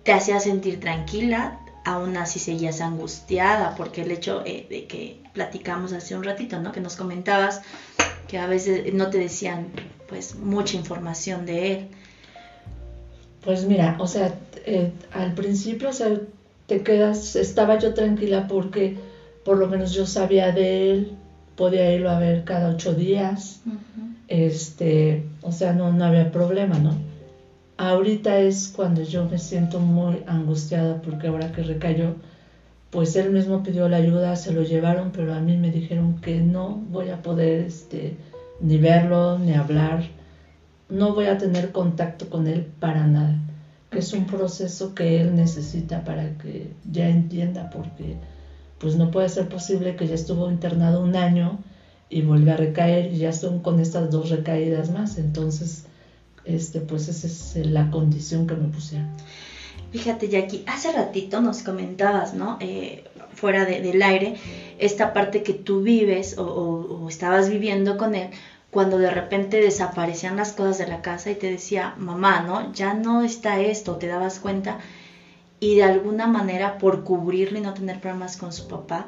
te 0.05 0.13
hacía 0.13 0.41
sentir 0.41 0.81
tranquila, 0.81 1.60
aún 1.85 2.17
así 2.17 2.39
seguías 2.39 2.81
angustiada, 2.81 3.75
porque 3.77 4.03
el 4.03 4.11
hecho 4.11 4.43
eh, 4.45 4.67
de 4.69 4.87
que 4.87 5.17
platicamos 5.33 5.93
hace 5.93 6.17
un 6.17 6.25
ratito, 6.25 6.59
¿no? 6.59 6.73
Que 6.73 6.81
nos 6.81 6.97
comentabas 6.97 7.63
que 8.29 8.39
a 8.39 8.47
veces 8.47 8.93
no 8.93 9.11
te 9.11 9.19
decían 9.19 9.71
pues 10.09 10.35
mucha 10.35 10.77
información 10.77 11.47
de 11.47 11.73
él. 11.73 11.89
Pues 13.43 13.65
mira, 13.65 13.97
o 13.99 14.07
sea, 14.07 14.35
eh, 14.67 14.93
al 15.13 15.33
principio, 15.35 15.89
o 15.89 15.93
sea, 15.93 16.21
te 16.67 16.83
quedas, 16.83 17.37
estaba 17.37 17.79
yo 17.79 17.95
tranquila 17.95 18.47
porque 18.47 18.97
por 19.45 19.59
lo 19.59 19.69
menos 19.69 19.93
yo 19.93 20.07
sabía 20.07 20.53
de 20.53 20.91
él, 20.91 21.17
podía 21.57 21.93
irlo 21.93 22.11
a 22.11 22.19
ver 22.19 22.45
cada 22.45 22.69
ocho 22.69 22.95
días, 22.95 23.61
este, 24.29 25.23
o 25.43 25.53
sea, 25.53 25.73
no, 25.73 25.93
no 25.93 26.05
había 26.05 26.31
problema, 26.31 26.79
¿no? 26.79 26.95
Ahorita 27.83 28.39
es 28.39 28.69
cuando 28.69 29.01
yo 29.01 29.25
me 29.25 29.39
siento 29.39 29.81
muy 29.81 30.23
angustiada 30.27 31.01
porque 31.01 31.29
ahora 31.29 31.51
que 31.51 31.63
recayó, 31.63 32.13
pues 32.91 33.17
él 33.17 33.31
mismo 33.31 33.63
pidió 33.63 33.89
la 33.89 33.97
ayuda, 33.97 34.37
se 34.37 34.53
lo 34.53 34.63
llevaron, 34.63 35.13
pero 35.13 35.33
a 35.33 35.41
mí 35.41 35.57
me 35.57 35.71
dijeron 35.71 36.15
que 36.21 36.43
no 36.43 36.75
voy 36.91 37.09
a 37.09 37.23
poder 37.23 37.61
este, 37.61 38.13
ni 38.61 38.77
verlo, 38.77 39.39
ni 39.39 39.55
hablar, 39.55 40.03
no 40.91 41.15
voy 41.15 41.25
a 41.25 41.39
tener 41.39 41.71
contacto 41.71 42.29
con 42.29 42.47
él 42.47 42.67
para 42.81 43.07
nada, 43.07 43.39
que 43.91 44.01
es 44.01 44.13
un 44.13 44.27
proceso 44.27 44.93
que 44.93 45.19
él 45.19 45.35
necesita 45.35 46.05
para 46.05 46.37
que 46.37 46.69
ya 46.85 47.09
entienda 47.09 47.71
porque 47.71 48.15
pues 48.77 48.95
no 48.95 49.11
puede 49.11 49.31
ser 49.31 49.49
posible 49.49 49.95
que 49.95 50.07
ya 50.07 50.17
estuvo 50.17 50.51
internado 50.51 51.01
un 51.01 51.17
año 51.17 51.57
y 52.11 52.21
vuelve 52.21 52.51
a 52.51 52.57
recaer 52.57 53.07
y 53.07 53.17
ya 53.17 53.33
son 53.33 53.59
con 53.59 53.79
estas 53.79 54.11
dos 54.11 54.29
recaídas 54.29 54.91
más. 54.91 55.17
Entonces, 55.17 55.85
este, 56.45 56.81
pues 56.81 57.09
esa 57.09 57.27
es 57.27 57.67
la 57.67 57.91
condición 57.91 58.47
que 58.47 58.55
me 58.55 58.69
pusieron. 58.69 59.09
Fíjate, 59.91 60.29
Jackie, 60.29 60.65
hace 60.67 60.93
ratito 60.93 61.41
nos 61.41 61.63
comentabas, 61.63 62.35
¿no? 62.35 62.57
Eh, 62.61 63.05
fuera 63.35 63.65
del 63.65 64.03
aire, 64.03 64.35
esta 64.79 65.13
parte 65.13 65.43
que 65.43 65.53
tú 65.55 65.83
vives 65.83 66.37
o, 66.39 67.07
estabas 67.09 67.49
viviendo 67.49 67.97
con 67.97 68.15
él, 68.15 68.29
cuando 68.71 68.99
de 68.99 69.11
repente 69.11 69.61
desaparecían 69.61 70.37
las 70.37 70.53
cosas 70.53 70.79
de 70.79 70.87
la 70.87 71.03
casa 71.03 71.31
y 71.31 71.35
te 71.35 71.51
decía, 71.51 71.95
mamá, 71.99 72.41
¿no? 72.41 72.73
Ya 72.73 72.95
no 72.95 73.23
está 73.23 73.61
esto, 73.61 73.97
te 73.97 74.07
dabas 74.07 74.39
cuenta 74.39 74.79
y 75.61 75.77
de 75.77 75.83
alguna 75.83 76.27
manera 76.27 76.79
por 76.79 77.05
cubrirle 77.05 77.59
y 77.59 77.63
no 77.63 77.75
tener 77.75 78.01
problemas 78.01 78.37
con 78.37 78.53
su 78.53 78.67
papá, 78.67 79.07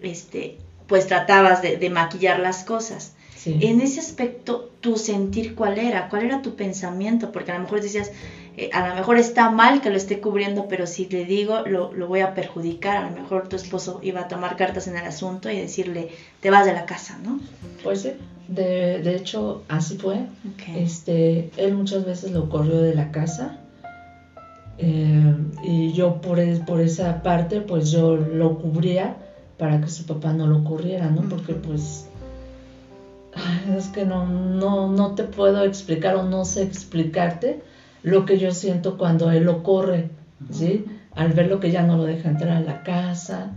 este, 0.00 0.58
pues 0.86 1.06
tratabas 1.06 1.60
de, 1.62 1.90
maquillar 1.90 2.40
las 2.40 2.64
cosas. 2.64 3.14
En 3.46 3.80
ese 3.80 4.00
aspecto, 4.00 4.70
tu 4.80 4.96
sentir 4.96 5.54
cuál 5.54 5.78
era, 5.78 6.08
cuál 6.08 6.22
era 6.22 6.42
tu 6.42 6.56
pensamiento, 6.56 7.30
porque 7.32 7.50
a 7.50 7.54
lo 7.54 7.62
mejor 7.62 7.80
decías, 7.80 8.10
eh, 8.56 8.68
a 8.72 8.86
lo 8.86 8.94
mejor 8.94 9.16
está 9.16 9.48
mal 9.48 9.80
que 9.80 9.90
lo 9.90 9.96
esté 9.96 10.20
cubriendo, 10.20 10.66
pero 10.68 10.86
si 10.86 11.06
le 11.06 11.24
digo, 11.24 11.62
lo, 11.66 11.92
lo, 11.92 12.06
voy 12.06 12.20
a 12.20 12.34
perjudicar, 12.34 12.98
a 12.98 13.08
lo 13.08 13.14
mejor 13.14 13.48
tu 13.48 13.56
esposo 13.56 13.98
iba 14.02 14.20
a 14.20 14.28
tomar 14.28 14.56
cartas 14.56 14.86
en 14.86 14.96
el 14.96 15.04
asunto 15.04 15.50
y 15.50 15.58
decirle, 15.58 16.08
te 16.40 16.50
vas 16.50 16.66
de 16.66 16.72
la 16.72 16.86
casa, 16.86 17.18
¿no? 17.22 17.38
Pues 17.82 18.02
sí, 18.02 18.12
de, 18.48 19.00
de 19.00 19.16
hecho 19.16 19.62
así 19.68 19.96
fue. 19.96 20.20
Este, 20.76 21.48
él 21.56 21.74
muchas 21.74 22.04
veces 22.04 22.30
lo 22.30 22.48
corrió 22.48 22.78
de 22.78 22.94
la 22.94 23.10
casa. 23.10 23.58
Eh, 24.76 25.34
y 25.62 25.92
yo 25.92 26.20
por, 26.20 26.38
por 26.64 26.80
esa 26.80 27.22
parte, 27.22 27.60
pues 27.60 27.90
yo 27.90 28.16
lo 28.16 28.58
cubría 28.58 29.14
para 29.56 29.80
que 29.80 29.88
su 29.88 30.04
papá 30.04 30.32
no 30.32 30.46
lo 30.46 30.64
corriera, 30.64 31.10
¿no? 31.10 31.22
Porque 31.28 31.54
pues 31.54 32.06
es 33.76 33.88
que 33.88 34.04
no, 34.04 34.24
no, 34.26 34.86
no 34.86 35.10
te 35.10 35.24
puedo 35.24 35.62
explicar 35.62 36.14
o 36.14 36.22
no 36.22 36.44
sé 36.44 36.62
explicarte 36.62 37.56
lo 38.02 38.24
que 38.24 38.36
yo 38.36 38.50
siento 38.50 38.96
cuando 38.96 39.30
él 39.30 39.44
lo 39.44 39.62
corre, 39.62 40.06
¿sí? 40.50 40.82
Al 41.14 41.32
ver 41.32 41.46
lo 41.46 41.58
que 41.58 41.70
ya 41.70 41.82
no 41.82 41.96
lo 41.96 42.04
deja 42.04 42.28
entrar 42.28 42.50
a 42.50 42.60
la 42.60 42.82
casa. 42.82 43.50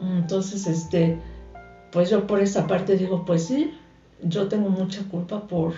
Entonces, 0.00 0.66
este, 0.66 1.14
pues 1.90 2.08
yo 2.08 2.26
por 2.26 2.40
esa 2.40 2.66
parte 2.66 2.96
digo, 2.96 3.24
pues 3.24 3.42
sí, 3.42 3.68
yo 4.22 4.46
tengo 4.46 4.68
mucha 4.68 5.02
culpa 5.02 5.38
por, 5.38 5.72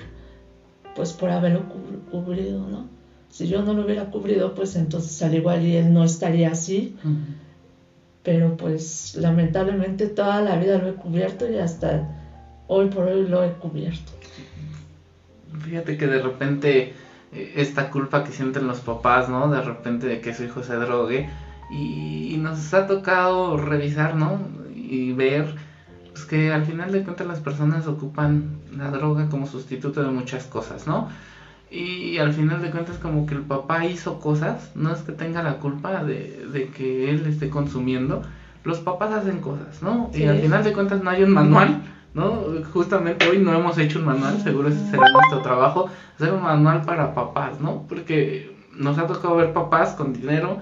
pues 0.95 1.12
por 1.12 1.30
haberlo 1.30 1.62
cubrido, 2.11 2.66
¿no? 2.66 2.85
Si 3.28 3.47
yo 3.47 3.62
no 3.62 3.75
lo 3.75 3.85
hubiera 3.85 4.04
cubrido, 4.04 4.54
pues 4.54 4.75
entonces 4.76 5.21
al 5.23 5.35
igual 5.35 5.62
y 5.62 5.76
él 5.76 5.92
no 5.92 6.02
estaría 6.02 6.50
así 6.50 6.92
pero 8.26 8.50
pues 8.56 9.14
lamentablemente 9.14 10.09
toda 10.09 10.40
la 10.40 10.56
vida 10.56 10.78
lo 10.78 10.88
he 10.88 10.92
cubierto 10.95 11.47
y 11.49 11.59
hasta 11.59 12.15
hoy 12.68 12.88
por 12.88 13.04
hoy 13.04 13.26
lo 13.26 13.44
he 13.44 13.50
cubierto. 13.52 14.12
Fíjate 15.61 15.96
que 15.96 16.06
de 16.06 16.20
repente 16.20 16.94
eh, 17.32 17.52
esta 17.56 17.90
culpa 17.90 18.25
que 18.25 18.32
sienten 18.32 18.66
los 18.66 18.80
papás, 18.80 19.28
¿no? 19.28 19.50
De 19.50 19.62
repente 19.62 20.06
de 20.06 20.20
que 20.20 20.35
su 20.35 20.44
hijo 20.44 20.62
se 20.62 20.76
drogue 20.76 21.28
y, 21.70 22.37
nos 22.38 22.73
ha 22.75 22.87
tocado 22.87 23.56
revisar, 23.56 24.14
¿no? 24.14 24.38
Y 24.75 25.12
ver 25.12 25.54
pues, 26.12 26.25
que 26.25 26.52
al 26.52 26.64
final 26.64 26.92
de 26.92 27.02
cuentas 27.02 27.26
las 27.26 27.40
personas 27.40 27.87
ocupan 27.87 28.58
la 28.76 28.90
droga 28.90 29.28
como 29.28 29.46
sustituto 29.46 30.02
de 30.02 30.11
muchas 30.11 30.44
cosas, 30.44 30.87
¿no? 30.87 31.08
Y 31.70 32.18
al 32.18 32.32
final 32.32 32.62
de 32.62 32.70
cuentas 32.70 32.99
como 32.99 33.26
que 33.26 33.35
el 33.35 33.42
papá 33.42 33.85
hizo 33.85 34.20
cosas, 34.20 34.70
no 34.76 34.92
es 34.92 35.00
que 35.00 35.12
tenga 35.12 35.42
la 35.42 35.58
culpa 35.58 36.04
de, 36.04 36.46
de 36.52 36.68
que 36.68 37.11
él 37.11 37.26
esté 37.26 37.50
consumiendo, 37.50 38.23
los 38.62 38.78
papás 38.78 39.12
hacen 39.12 39.40
cosas, 39.40 39.82
¿no? 39.82 40.11
Y 40.14 40.25
al 40.25 40.38
final 40.38 40.62
de 40.62 40.73
cuentas 40.73 41.02
no 41.02 41.11
hay 41.11 41.25
un 41.25 41.32
manual, 41.32 41.82
¿no? 42.16 42.44
Justamente 42.73 43.28
hoy 43.28 43.38
no 43.38 43.52
hemos 43.52 43.76
hecho 43.76 43.99
un 43.99 44.06
manual, 44.06 44.40
seguro 44.40 44.68
ese 44.68 44.90
será 44.90 45.04
nuestro 45.12 45.42
trabajo, 45.42 45.90
hacer 46.14 46.32
un 46.32 46.42
manual 46.42 46.80
para 46.80 47.14
papás, 47.14 47.61
¿no? 47.61 47.82
Porque 47.87 48.56
nos 48.75 48.96
ha 48.96 49.06
tocado 49.06 49.37
ver 49.37 49.52
papás 49.52 49.94
con 49.94 50.14
dinero 50.14 50.58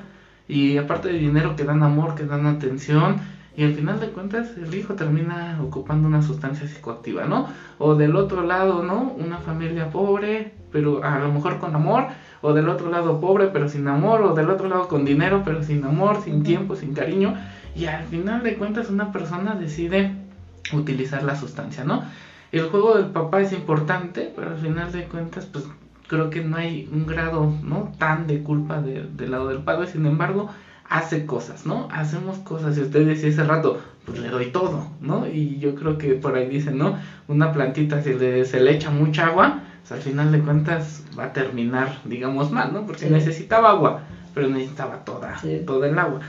y 0.49 0.77
aparte 0.79 1.09
de 1.09 1.19
dinero 1.19 1.55
que 1.55 1.63
dan 1.63 1.85
amor, 1.85 2.17
que 2.17 2.25
dan 2.25 2.47
atención, 2.47 3.19
y 3.57 3.63
al 3.63 3.73
final 3.73 4.01
de 4.01 4.09
cuentas 4.09 4.51
el 4.57 4.75
hijo 4.75 4.95
termina 4.95 5.61
ocupando 5.63 6.09
una 6.09 6.23
sustancia 6.23 6.67
psicoactiva, 6.67 7.27
¿no? 7.27 7.47
O 7.79 7.95
del 7.95 8.17
otro 8.17 8.43
lado, 8.43 8.83
¿no? 8.83 9.15
Una 9.17 9.39
familia 9.39 9.91
pobre, 9.91 10.55
pero 10.73 11.05
a 11.05 11.21
lo 11.21 11.33
mejor 11.33 11.61
con 11.61 11.77
amor, 11.77 12.07
o 12.43 12.53
del 12.53 12.69
otro 12.69 12.91
lado 12.91 13.21
pobre 13.21 13.47
pero 13.53 13.69
sin 13.69 13.87
amor, 13.87 14.23
o 14.23 14.35
del 14.35 14.51
otro 14.51 14.69
lado 14.69 14.89
con 14.89 15.05
dinero 15.05 15.43
pero 15.45 15.63
sin 15.63 15.85
amor, 15.85 16.21
sin 16.25 16.43
tiempo, 16.43 16.75
sin 16.75 16.95
cariño, 16.95 17.35
y 17.77 17.87
al 17.87 18.03
final 18.07 18.43
de 18.43 18.57
cuentas 18.57 18.91
una 18.91 19.13
persona 19.13 19.55
decide 19.55 20.24
utilizar 20.73 21.23
la 21.23 21.37
sustancia, 21.37 21.85
¿no? 21.85 22.05
El 22.53 22.69
juego 22.69 22.95
del 22.95 23.07
papá 23.07 23.41
es 23.41 23.53
importante, 23.53 24.33
pero 24.35 24.51
al 24.51 24.59
final 24.59 24.93
de 24.93 25.05
cuentas 25.05 25.47
pues 25.47 25.65
creo 26.07 26.31
que 26.31 26.43
no 26.45 26.57
hay 26.57 26.89
un 26.93 27.07
grado, 27.07 27.53
¿no? 27.63 27.93
Tan 27.99 28.27
de 28.27 28.43
culpa 28.43 28.81
del 28.81 29.31
lado 29.31 29.49
del 29.49 29.63
padre, 29.63 29.89
sin 29.89 30.07
embargo, 30.07 30.51
hace 30.89 31.27
cosas, 31.27 31.67
¿no? 31.67 31.89
Hacemos 31.91 32.39
cosas. 32.39 32.77
Y 32.79 32.83
usted 32.83 33.07
decía 33.07 33.31
hace 33.31 33.45
rato, 33.45 33.81
pues 34.05 34.19
le 34.19 34.29
doy 34.29 34.47
todo, 34.47 34.89
¿no? 35.01 35.27
Y 35.27 35.59
yo 35.59 35.75
creo 35.75 35.99
que 35.99 36.15
por 36.15 36.37
ahí 36.37 36.49
dicen, 36.49 36.79
¿no? 36.79 36.99
Una 37.27 37.53
plantita, 37.53 38.03
si 38.03 38.13
le, 38.15 38.45
se 38.45 38.61
le 38.61 38.73
echa 38.73 38.91
mucha 38.91 39.27
agua, 39.27 39.63
pues 39.81 39.93
al 39.93 40.01
final 40.01 40.31
de 40.31 40.41
cuentas 40.41 41.03
va 41.19 41.25
a 41.25 41.33
terminar, 41.33 41.99
digamos, 42.05 42.51
mal, 42.51 42.73
¿no? 42.73 42.87
Porque 42.87 43.11
necesitaba 43.11 43.71
agua, 43.71 44.03
pero 44.35 44.49
necesitaba 44.49 45.05
toda, 45.05 45.41
toda 45.67 45.89
el 45.89 45.99
agua. 45.99 46.21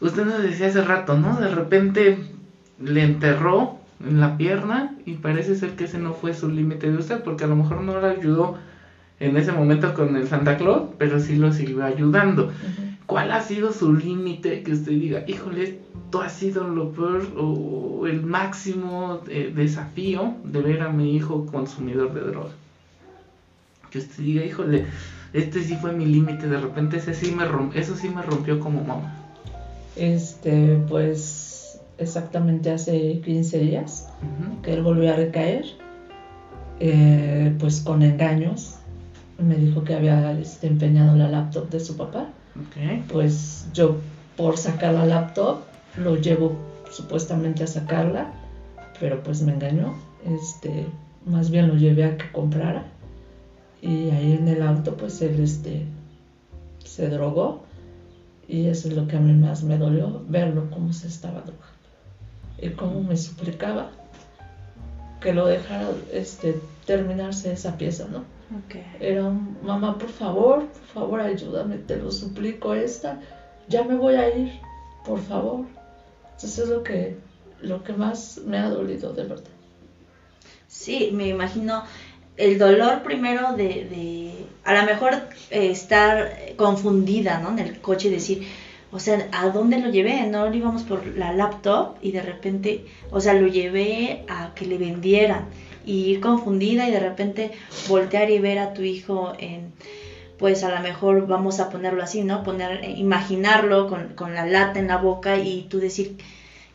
Usted 0.00 0.24
nos 0.24 0.42
decía 0.42 0.68
hace 0.68 0.82
rato, 0.82 1.16
¿no? 1.18 1.36
De 1.40 1.48
repente 1.48 2.37
le 2.80 3.02
enterró 3.02 3.78
en 4.04 4.20
la 4.20 4.36
pierna 4.36 4.94
y 5.04 5.14
parece 5.14 5.54
ser 5.54 5.74
que 5.74 5.84
ese 5.84 5.98
no 5.98 6.12
fue 6.12 6.34
su 6.34 6.48
límite 6.48 6.90
de 6.90 6.98
usted, 6.98 7.22
porque 7.22 7.44
a 7.44 7.48
lo 7.48 7.56
mejor 7.56 7.80
no 7.80 8.00
le 8.00 8.06
ayudó 8.06 8.56
en 9.20 9.36
ese 9.36 9.52
momento 9.52 9.94
con 9.94 10.16
el 10.16 10.28
Santa 10.28 10.56
Claus, 10.56 10.90
pero 10.98 11.18
sí 11.18 11.36
lo 11.36 11.52
siguió 11.52 11.84
ayudando. 11.84 12.52
¿Cuál 13.06 13.32
ha 13.32 13.40
sido 13.40 13.72
su 13.72 13.92
límite 13.94 14.62
que 14.62 14.72
usted 14.72 14.92
diga, 14.92 15.24
híjole, 15.26 15.64
esto 15.64 16.20
ha 16.20 16.28
sido 16.28 16.68
lo 16.68 16.92
peor 16.92 17.32
o 17.36 18.06
el 18.06 18.22
máximo 18.22 19.22
eh, 19.28 19.50
desafío 19.54 20.34
de 20.44 20.60
ver 20.60 20.82
a 20.82 20.90
mi 20.90 21.16
hijo 21.16 21.46
consumidor 21.46 22.12
de 22.12 22.20
droga? 22.20 22.50
Que 23.90 23.98
usted 23.98 24.22
diga, 24.22 24.44
híjole, 24.44 24.84
este 25.32 25.62
sí 25.62 25.74
fue 25.80 25.92
mi 25.92 26.06
límite, 26.06 26.48
de 26.48 26.58
repente 26.58 26.98
ese 26.98 27.14
sí 27.14 27.34
me 27.34 27.44
eso 27.74 27.96
sí 27.96 28.08
me 28.08 28.22
rompió 28.22 28.60
como 28.60 28.84
mamá. 28.84 29.14
Este, 29.96 30.78
pues 30.88 31.47
exactamente 31.98 32.70
hace 32.70 33.20
15 33.20 33.58
días 33.58 34.08
que 34.62 34.72
él 34.72 34.82
volvió 34.82 35.12
a 35.12 35.16
recaer, 35.16 35.64
eh, 36.80 37.54
pues 37.58 37.80
con 37.80 38.02
engaños. 38.02 38.76
Me 39.38 39.56
dijo 39.56 39.84
que 39.84 39.94
había 39.94 40.32
este, 40.32 40.66
empeñado 40.66 41.16
la 41.16 41.28
laptop 41.28 41.68
de 41.70 41.80
su 41.80 41.96
papá. 41.96 42.28
Pues 43.12 43.68
yo 43.72 43.98
por 44.36 44.56
sacar 44.56 44.94
la 44.94 45.06
laptop 45.06 45.58
lo 45.96 46.16
llevo 46.16 46.56
supuestamente 46.90 47.62
a 47.62 47.66
sacarla, 47.66 48.32
pero 48.98 49.22
pues 49.22 49.42
me 49.42 49.52
engañó. 49.52 49.94
Este, 50.26 50.86
más 51.24 51.50
bien 51.50 51.68
lo 51.68 51.76
llevé 51.76 52.04
a 52.04 52.16
que 52.16 52.30
comprara. 52.32 52.84
Y 53.80 54.10
ahí 54.10 54.32
en 54.32 54.48
el 54.48 54.62
auto 54.62 54.96
pues 54.96 55.22
él 55.22 55.40
este 55.40 55.84
se 56.84 57.08
drogó. 57.08 57.62
Y 58.48 58.66
eso 58.66 58.88
es 58.88 58.94
lo 58.94 59.06
que 59.06 59.16
a 59.16 59.20
mí 59.20 59.34
más 59.34 59.62
me 59.62 59.76
dolió 59.78 60.24
verlo 60.26 60.68
cómo 60.70 60.92
se 60.92 61.06
estaba 61.06 61.42
drogando 61.42 61.67
y 62.60 62.70
cómo 62.70 63.02
me 63.02 63.16
suplicaba 63.16 63.90
que 65.20 65.32
lo 65.32 65.46
dejara 65.46 65.90
este 66.12 66.56
terminarse 66.86 67.52
esa 67.52 67.76
pieza, 67.76 68.06
¿no? 68.06 68.24
Era, 69.00 69.28
mamá, 69.62 69.98
por 69.98 70.08
favor, 70.08 70.64
por 70.64 70.86
favor, 70.94 71.20
ayúdame, 71.20 71.76
te 71.76 71.96
lo 71.96 72.10
suplico 72.10 72.72
esta, 72.72 73.18
ya 73.68 73.82
me 73.82 73.94
voy 73.94 74.14
a 74.14 74.28
ir, 74.28 74.48
por 75.04 75.20
favor. 75.20 75.64
Entonces 76.24 76.58
es 76.58 76.68
lo 76.68 76.82
que, 76.82 77.14
lo 77.60 77.82
que 77.82 77.92
más 77.92 78.40
me 78.44 78.58
ha 78.58 78.68
dolido, 78.68 79.12
de 79.12 79.24
verdad. 79.24 79.50
Sí, 80.66 81.10
me 81.12 81.28
imagino 81.28 81.84
el 82.36 82.56
dolor 82.56 83.02
primero 83.02 83.52
de, 83.52 83.84
de 83.84 84.46
a 84.64 84.72
lo 84.72 84.82
mejor 84.84 85.24
eh, 85.50 85.70
estar 85.70 86.54
confundida, 86.56 87.36
¿no? 87.36 87.50
En 87.50 87.58
el 87.58 87.78
coche 87.80 88.08
y 88.08 88.12
decir, 88.12 88.40
o 88.90 88.98
sea, 88.98 89.28
¿a 89.32 89.50
dónde 89.50 89.78
lo 89.78 89.90
llevé? 89.90 90.26
No 90.26 90.48
lo 90.48 90.54
íbamos 90.54 90.82
por 90.82 91.06
la 91.06 91.32
laptop 91.32 91.96
y 92.00 92.12
de 92.12 92.22
repente, 92.22 92.86
o 93.10 93.20
sea, 93.20 93.34
lo 93.34 93.46
llevé 93.46 94.24
a 94.28 94.54
que 94.54 94.64
le 94.64 94.78
vendieran 94.78 95.46
y 95.84 96.10
ir 96.10 96.20
confundida 96.20 96.88
y 96.88 96.92
de 96.92 97.00
repente 97.00 97.52
voltear 97.88 98.30
y 98.30 98.38
ver 98.38 98.58
a 98.58 98.72
tu 98.72 98.82
hijo 98.82 99.32
en 99.38 99.72
pues 100.38 100.62
a 100.62 100.72
lo 100.72 100.80
mejor 100.80 101.26
vamos 101.26 101.58
a 101.58 101.68
ponerlo 101.68 102.02
así, 102.02 102.22
¿no? 102.22 102.44
Poner, 102.44 102.84
eh, 102.84 102.94
imaginarlo 102.96 103.88
con, 103.88 104.14
con, 104.14 104.34
la 104.34 104.46
lata 104.46 104.78
en 104.78 104.86
la 104.86 104.96
boca 104.96 105.36
y 105.36 105.66
tú 105.68 105.78
decir, 105.78 106.16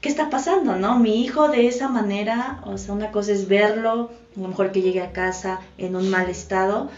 ¿qué 0.02 0.10
está 0.10 0.30
pasando, 0.30 0.76
no? 0.76 1.00
Mi 1.00 1.24
hijo 1.24 1.48
de 1.48 1.68
esa 1.68 1.88
manera, 1.88 2.60
o 2.66 2.78
sea, 2.78 2.94
una 2.94 3.10
cosa 3.12 3.32
es 3.32 3.48
verlo, 3.48 4.12
a 4.36 4.40
lo 4.42 4.50
mejor 4.50 4.72
que 4.72 4.82
llegue 4.82 5.00
a 5.00 5.14
casa 5.14 5.62
en 5.78 5.96
un 5.96 6.10
mal 6.10 6.30
estado 6.30 6.90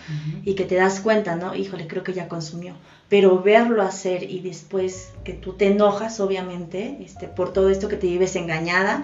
y 0.43 0.55
que 0.55 0.65
te 0.65 0.75
das 0.75 0.99
cuenta, 0.99 1.35
¿no? 1.35 1.53
Híjole, 1.53 1.85
creo 1.85 2.03
que 2.03 2.13
ya 2.13 2.27
consumió. 2.27 2.75
Pero 3.07 3.41
verlo 3.41 3.83
hacer 3.83 4.23
y 4.23 4.39
después 4.39 5.11
que 5.23 5.33
tú 5.33 5.53
te 5.53 5.67
enojas, 5.67 6.19
obviamente, 6.19 6.97
este, 7.01 7.27
por 7.27 7.53
todo 7.53 7.69
esto 7.69 7.87
que 7.87 7.97
te 7.97 8.07
vives 8.07 8.35
engañada 8.35 9.03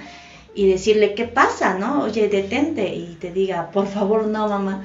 y 0.56 0.68
decirle, 0.68 1.14
¿qué 1.14 1.26
pasa, 1.26 1.78
no? 1.78 2.04
Oye, 2.04 2.28
detente 2.28 2.94
y 2.94 3.16
te 3.20 3.32
diga, 3.32 3.70
por 3.72 3.88
favor, 3.88 4.26
no, 4.28 4.48
mamá. 4.48 4.84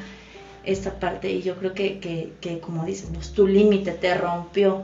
esta 0.65 0.99
parte 0.99 1.31
y 1.33 1.43
yo 1.43 1.55
creo 1.57 1.73
que, 1.75 1.99
que, 1.99 2.33
que 2.41 2.59
como 2.59 2.85
dices, 2.85 3.09
pues, 3.13 3.33
tu 3.33 3.47
límite 3.47 3.93
te 3.93 4.15
rompió. 4.15 4.83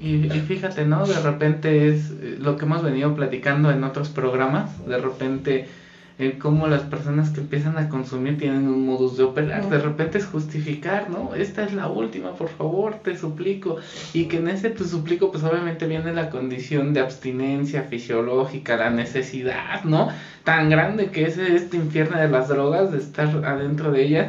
Y, 0.00 0.26
y, 0.26 0.40
fíjate, 0.40 0.84
¿no? 0.84 1.06
De 1.06 1.20
repente 1.20 1.88
es 1.88 2.10
eh, 2.10 2.36
lo 2.38 2.56
que 2.56 2.64
hemos 2.64 2.82
venido 2.82 3.14
platicando 3.14 3.70
en 3.70 3.84
otros 3.84 4.08
programas, 4.08 4.70
de 4.86 4.98
repente 4.98 5.66
el 6.16 6.38
cómo 6.38 6.68
las 6.68 6.82
personas 6.84 7.30
que 7.30 7.40
empiezan 7.40 7.76
a 7.76 7.88
consumir 7.88 8.38
tienen 8.38 8.68
un 8.68 8.86
modus 8.86 9.16
de 9.16 9.24
operar. 9.24 9.68
De 9.68 9.78
repente 9.78 10.18
es 10.18 10.26
justificar, 10.26 11.10
¿no? 11.10 11.34
Esta 11.34 11.64
es 11.64 11.72
la 11.72 11.88
última, 11.88 12.34
por 12.34 12.48
favor, 12.48 12.94
te 13.02 13.16
suplico. 13.16 13.78
Y 14.12 14.26
que 14.26 14.36
en 14.36 14.48
ese 14.48 14.70
te 14.70 14.84
suplico, 14.84 15.32
pues 15.32 15.42
obviamente 15.42 15.86
viene 15.86 16.12
la 16.12 16.30
condición 16.30 16.92
de 16.92 17.00
abstinencia 17.00 17.82
fisiológica, 17.82 18.76
la 18.76 18.90
necesidad, 18.90 19.82
¿no? 19.84 20.08
Tan 20.44 20.70
grande 20.70 21.10
que 21.10 21.26
es 21.26 21.36
este 21.36 21.76
infierno 21.76 22.16
de 22.16 22.28
las 22.28 22.48
drogas, 22.48 22.92
de 22.92 22.98
estar 22.98 23.44
adentro 23.44 23.90
de 23.90 24.04
ellas. 24.04 24.28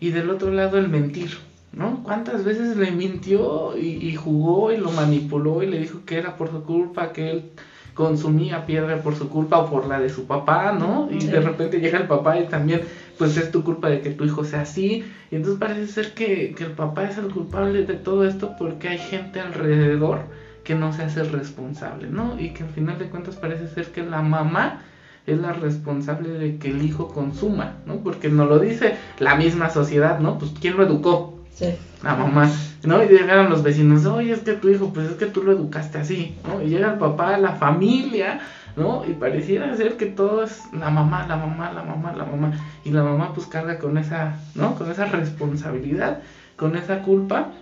Y 0.00 0.10
del 0.10 0.30
otro 0.30 0.50
lado 0.50 0.78
el 0.78 0.88
mentir, 0.88 1.38
¿no? 1.70 2.02
¿Cuántas 2.02 2.42
veces 2.42 2.76
le 2.76 2.90
mintió 2.90 3.78
y, 3.78 4.08
y 4.08 4.16
jugó 4.16 4.72
y 4.72 4.76
lo 4.76 4.90
manipuló 4.90 5.62
y 5.62 5.68
le 5.68 5.78
dijo 5.78 6.00
que 6.04 6.16
era 6.16 6.36
por 6.36 6.50
su 6.50 6.64
culpa, 6.64 7.12
que 7.12 7.30
él 7.30 7.52
consumía 7.94 8.66
piedra 8.66 9.02
por 9.02 9.14
su 9.14 9.28
culpa 9.28 9.58
o 9.58 9.70
por 9.70 9.86
la 9.86 10.00
de 10.00 10.08
su 10.08 10.26
papá, 10.26 10.72
¿no? 10.72 11.08
Y 11.10 11.26
de 11.26 11.40
repente 11.40 11.80
llega 11.80 11.98
el 11.98 12.06
papá 12.06 12.38
y 12.38 12.46
también, 12.46 12.82
pues 13.18 13.36
es 13.36 13.50
tu 13.50 13.62
culpa 13.62 13.88
de 13.88 14.00
que 14.00 14.10
tu 14.10 14.24
hijo 14.24 14.44
sea 14.44 14.62
así. 14.62 15.04
Y 15.30 15.36
entonces 15.36 15.58
parece 15.58 15.86
ser 15.86 16.14
que, 16.14 16.54
que 16.56 16.64
el 16.64 16.72
papá 16.72 17.04
es 17.04 17.18
el 17.18 17.28
culpable 17.28 17.84
de 17.84 17.94
todo 17.94 18.24
esto 18.24 18.54
porque 18.58 18.88
hay 18.88 18.98
gente 18.98 19.40
alrededor 19.40 20.20
que 20.64 20.74
no 20.74 20.92
se 20.92 21.02
hace 21.02 21.22
responsable, 21.24 22.08
¿no? 22.08 22.38
Y 22.38 22.50
que 22.50 22.62
al 22.62 22.70
final 22.70 22.98
de 22.98 23.06
cuentas 23.06 23.36
parece 23.36 23.68
ser 23.68 23.90
que 23.90 24.02
la 24.02 24.22
mamá 24.22 24.82
es 25.26 25.38
la 25.38 25.52
responsable 25.52 26.30
de 26.30 26.56
que 26.58 26.70
el 26.70 26.82
hijo 26.82 27.08
consuma, 27.08 27.76
¿no? 27.86 27.96
Porque 27.98 28.28
nos 28.28 28.48
lo 28.48 28.58
dice 28.58 28.96
la 29.18 29.34
misma 29.36 29.70
sociedad, 29.70 30.18
¿no? 30.18 30.38
Pues 30.38 30.52
¿quién 30.60 30.76
lo 30.76 30.84
educó? 30.84 31.40
Sí. 31.50 31.74
La 32.02 32.16
mamá, 32.16 32.50
¿no? 32.84 33.02
Y 33.04 33.08
llegaron 33.08 33.48
los 33.48 33.62
vecinos, 33.62 34.04
oye, 34.06 34.32
es 34.32 34.40
que 34.40 34.54
tu 34.54 34.68
hijo, 34.68 34.92
pues 34.92 35.10
es 35.10 35.16
que 35.16 35.26
tú 35.26 35.42
lo 35.44 35.52
educaste 35.52 35.98
así, 35.98 36.34
¿no? 36.46 36.60
Y 36.60 36.68
llega 36.68 36.92
el 36.92 36.98
papá, 36.98 37.38
la 37.38 37.52
familia, 37.52 38.40
¿no? 38.76 39.04
Y 39.06 39.12
pareciera 39.12 39.74
ser 39.76 39.96
que 39.96 40.06
todo 40.06 40.42
es 40.42 40.62
la 40.72 40.90
mamá, 40.90 41.26
la 41.28 41.36
mamá, 41.36 41.72
la 41.72 41.84
mamá, 41.84 42.12
la 42.12 42.24
mamá. 42.24 42.52
Y 42.84 42.90
la 42.90 43.04
mamá 43.04 43.32
pues 43.34 43.46
carga 43.46 43.78
con 43.78 43.98
esa, 43.98 44.34
¿no? 44.56 44.74
Con 44.74 44.90
esa 44.90 45.06
responsabilidad, 45.06 46.20
con 46.56 46.76
esa 46.76 47.02
culpa 47.02 47.52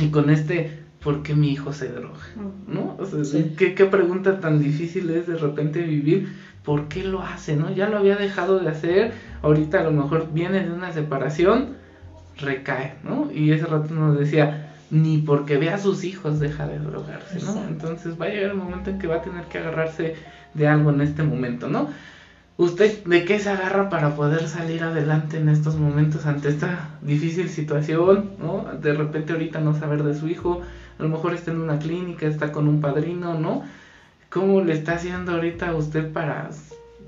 y 0.00 0.08
con 0.08 0.30
este, 0.30 0.82
¿por 1.02 1.22
qué 1.22 1.34
mi 1.34 1.50
hijo 1.52 1.72
se 1.72 1.88
droga? 1.88 2.18
¿No? 2.66 2.96
O 2.98 3.06
sea, 3.06 3.24
Sí. 3.24 3.54
¿qué, 3.56 3.74
qué 3.74 3.84
pregunta 3.84 4.40
tan 4.40 4.58
difícil 4.58 5.10
es 5.10 5.26
de 5.28 5.36
repente 5.36 5.82
vivir, 5.82 6.32
¿por 6.64 6.88
qué 6.88 7.04
lo 7.04 7.22
hace? 7.22 7.54
¿No? 7.56 7.70
Ya 7.70 7.88
lo 7.88 7.98
había 7.98 8.16
dejado 8.16 8.58
de 8.58 8.68
hacer, 8.68 9.12
ahorita 9.42 9.80
a 9.80 9.84
lo 9.84 9.92
mejor 9.92 10.32
viene 10.32 10.64
de 10.64 10.72
una 10.72 10.92
separación, 10.92 11.77
recae, 12.38 12.94
¿no? 13.04 13.30
Y 13.32 13.52
ese 13.52 13.66
rato 13.66 13.94
nos 13.94 14.18
decía, 14.18 14.72
ni 14.90 15.18
porque 15.18 15.58
vea 15.58 15.74
a 15.74 15.78
sus 15.78 16.04
hijos 16.04 16.40
deja 16.40 16.66
de 16.66 16.78
drogarse, 16.78 17.34
¿no? 17.40 17.50
Exacto. 17.50 17.68
Entonces 17.68 18.20
va 18.20 18.26
a 18.26 18.28
llegar 18.28 18.50
el 18.50 18.56
momento 18.56 18.90
en 18.90 18.98
que 18.98 19.06
va 19.06 19.16
a 19.16 19.22
tener 19.22 19.44
que 19.44 19.58
agarrarse 19.58 20.14
de 20.54 20.66
algo 20.66 20.90
en 20.90 21.00
este 21.00 21.22
momento, 21.22 21.68
¿no? 21.68 21.88
¿Usted 22.56 23.04
de 23.04 23.24
qué 23.24 23.38
se 23.38 23.50
agarra 23.50 23.88
para 23.88 24.16
poder 24.16 24.48
salir 24.48 24.82
adelante 24.82 25.36
en 25.36 25.48
estos 25.48 25.76
momentos 25.76 26.26
ante 26.26 26.48
esta 26.48 26.90
difícil 27.02 27.48
situación, 27.48 28.30
¿no? 28.40 28.66
De 28.80 28.94
repente 28.94 29.32
ahorita 29.32 29.60
no 29.60 29.78
saber 29.78 30.02
de 30.02 30.14
su 30.14 30.26
hijo, 30.28 30.62
a 30.98 31.02
lo 31.02 31.08
mejor 31.08 31.34
está 31.34 31.52
en 31.52 31.60
una 31.60 31.78
clínica, 31.78 32.26
está 32.26 32.50
con 32.50 32.66
un 32.66 32.80
padrino, 32.80 33.38
¿no? 33.38 33.62
¿Cómo 34.28 34.60
le 34.60 34.72
está 34.72 34.94
haciendo 34.94 35.32
ahorita 35.32 35.68
a 35.68 35.76
usted 35.76 36.12
para, 36.12 36.50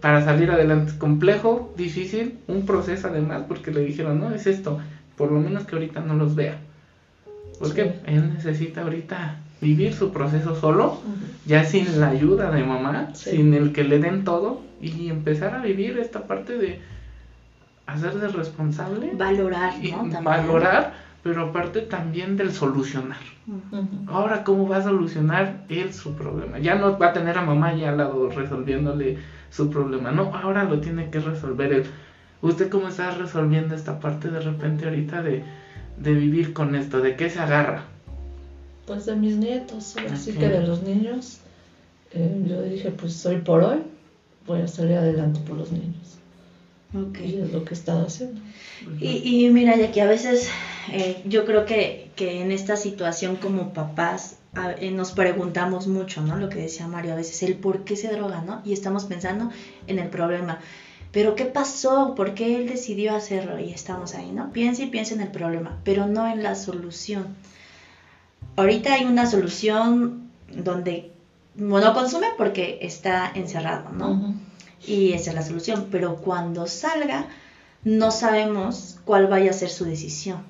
para 0.01 0.25
salir 0.25 0.53
adelante? 0.53 0.93
¿Complejo? 0.99 1.75
¿Difícil? 1.77 2.39
¿Un 2.47 2.65
proceso 2.65 3.09
además? 3.09 3.43
Porque 3.49 3.73
le 3.73 3.81
dijeron, 3.81 4.21
no, 4.21 4.33
es 4.33 4.47
esto, 4.47 4.79
por 5.21 5.31
lo 5.31 5.39
menos 5.39 5.65
que 5.65 5.77
ahorita 5.77 6.01
no 6.01 6.15
los 6.15 6.35
vea. 6.35 6.57
Porque 7.59 7.85
Sí. 7.85 7.91
él 8.15 8.33
necesita 8.33 8.81
ahorita 8.81 9.37
vivir 9.61 9.93
su 9.93 10.13
proceso 10.13 10.57
solo, 10.57 10.99
ya 11.45 11.63
sin 11.65 12.01
la 12.01 12.09
ayuda 12.09 12.51
de 12.51 12.65
mamá, 12.65 13.11
Sí. 13.13 13.33
sin 13.33 13.53
el 13.53 13.75
que 13.75 13.85
le 13.85 13.99
den 13.99 14.25
todo 14.25 14.63
y 14.81 15.11
empezar 15.11 15.55
a 15.55 15.61
vivir 15.61 15.99
esta 15.99 16.23
parte 16.27 16.57
de 16.57 16.81
hacerse 17.87 18.29
responsable 18.29 19.11
Valorar, 19.13 19.75
y 19.85 19.93
¿no? 19.93 20.09
Valorar, 20.23 20.95
pero 21.23 21.49
aparte 21.49 21.83
también 21.83 22.39
del 22.39 22.51
solucionar. 22.51 23.19
Ahora, 24.07 24.43
¿cómo 24.43 24.67
va 24.69 24.79
a 24.79 24.83
solucionar 24.83 25.65
él 25.69 25.93
su 25.93 26.15
problema? 26.15 26.59
Ya 26.61 26.77
no 26.77 26.97
va 26.99 27.09
a 27.09 27.13
tener 27.13 27.37
a 27.37 27.43
mamá 27.43 27.75
ya 27.75 27.91
al 27.91 27.99
lado 27.99 28.31
resolviéndole 28.31 29.19
su 29.51 29.69
problema, 29.69 30.13
no, 30.13 30.35
ahora 30.35 30.65
lo 30.65 30.81
tiene 30.81 31.11
que 31.11 31.21
resolver 31.21 31.75
él. 31.75 31.85
¿Usted 32.43 32.71
cómo 32.71 32.89
está 32.89 33.11
resolviendo 33.11 33.75
esta 33.75 34.01
parte 34.01 34.31
de 34.31 34.41
repente 34.41 34.87
ahorita 34.87 35.23
de, 35.23 35.43
de 35.99 36.15
vivir 36.15 36.53
con 36.53 36.75
esto? 36.75 37.01
¿De 37.01 37.17
qué 37.17 37.29
se 37.31 37.39
agarra? 37.39 37.85
Pues 38.87 39.07
de 39.07 39.15
mis 39.17 39.37
nietos, 39.37 39.97
ahora 39.97 40.17
sí 40.17 40.31
Ok. 40.33 40.39
que 40.39 40.49
de 40.49 40.67
los 40.67 40.83
niños. 40.83 41.39
eh, 42.13 42.43
yo 42.47 42.63
dije, 42.63 42.91
pues 42.91 43.25
hoy 43.27 43.37
por 43.37 43.63
hoy 43.63 43.83
voy 44.47 44.61
a 44.63 44.69
salir 44.69 44.97
adelante 44.97 45.41
por 45.47 45.57
los 45.59 45.71
niños. 45.71 46.17
Ok. 46.95 47.21
Y 47.21 47.39
es 47.41 47.53
lo 47.53 47.65
que 47.65 47.75
he 47.75 47.77
estado 47.77 48.07
haciendo. 48.07 48.41
Y, 48.99 49.45
y 49.45 49.51
mira, 49.51 49.77
ya 49.77 49.93
que 49.93 50.01
a 50.01 50.07
veces 50.07 50.49
eh, 50.93 51.23
yo 51.27 51.45
creo 51.45 51.67
que, 51.67 52.11
que 52.17 52.41
en 52.41 52.51
esta 52.51 52.77
situación 52.77 53.37
como 53.37 53.73
papás 53.73 54.37
a- 54.55 54.73
eh, 54.73 54.91
nos 54.91 55.13
preguntamos 55.13 55.87
mucho, 55.87 56.23
¿no? 56.23 56.37
Lo 56.37 56.49
que 56.49 56.59
decía 56.59 56.89
Mario, 56.89 57.13
a 57.13 57.17
veces 57.17 57.43
el 57.45 57.55
por 57.55 57.85
qué 57.85 57.95
se 57.95 58.09
droga, 58.11 58.41
¿no? 58.41 58.61
Y 58.65 58.73
estamos 58.73 59.05
pensando 59.05 59.51
en 59.87 59.99
el 60.01 60.09
problema. 60.09 60.59
Pero 61.13 61.35
¿qué 61.35 61.45
pasó? 61.45 62.15
¿Por 62.15 62.35
qué 62.35 62.57
él 62.57 62.69
decidió 62.69 63.15
hacerlo? 63.15 63.59
Y 63.59 63.73
estamos 63.73 64.15
ahí, 64.15 64.31
¿no? 64.31 64.53
Piensa 64.53 64.83
y 64.83 64.87
piensa 64.87 65.15
en 65.15 65.21
el 65.21 65.29
problema, 65.29 65.79
pero 65.85 66.07
no 66.07 66.29
en 66.29 66.43
la 66.43 66.55
solución. 66.55 67.37
Ahorita 68.57 68.95
hay 68.95 69.05
una 69.05 69.27
solución 69.27 70.31
donde 70.53 71.11
no 71.57 71.95
consume 71.95 72.29
porque 72.37 72.79
está 72.83 73.31
encerrado, 73.35 73.91
¿no? 73.91 74.35
Y 74.87 75.13
esa 75.13 75.31
es 75.31 75.37
la 75.37 75.43
solución. 75.43 75.89
Pero 75.91 76.17
cuando 76.17 76.67
salga, 76.67 77.27
no 77.85 78.11
sabemos 78.11 78.99
cuál 79.05 79.27
vaya 79.27 79.51
a 79.51 79.55
ser 79.55 79.71
su 79.71 79.85
decisión. 79.85 80.45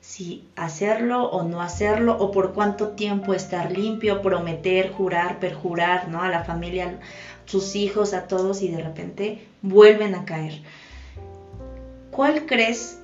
Si 0.00 0.46
hacerlo 0.54 1.24
o 1.30 1.42
no 1.42 1.60
hacerlo, 1.60 2.16
o 2.16 2.30
por 2.30 2.52
cuánto 2.52 2.90
tiempo 2.90 3.34
estar 3.34 3.72
limpio, 3.72 4.22
prometer, 4.22 4.92
jurar, 4.92 5.40
perjurar, 5.40 6.08
¿no? 6.08 6.22
A 6.22 6.28
la 6.28 6.44
familia, 6.44 7.00
sus 7.46 7.74
hijos, 7.76 8.12
a 8.12 8.28
todos, 8.28 8.62
y 8.62 8.68
de 8.68 8.82
repente 8.82 9.46
vuelven 9.62 10.14
a 10.14 10.24
caer. 10.24 10.60
¿Cuál 12.10 12.46
crees 12.46 12.98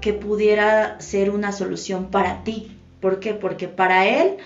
que 0.00 0.12
pudiera 0.12 1.00
ser 1.00 1.30
una 1.30 1.52
solución 1.52 2.10
para 2.10 2.44
ti? 2.44 2.76
¿Por 3.00 3.20
qué? 3.20 3.34
Porque 3.34 3.68
para 3.68 4.06
él, 4.06 4.36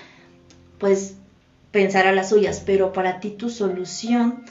pues 0.78 1.16
pensará 1.70 2.12
las 2.12 2.31
suyas, 2.31 2.62
pero 2.64 2.92
para 2.92 3.20
ti 3.20 3.31
tu 3.31 3.50
solución 3.50 4.44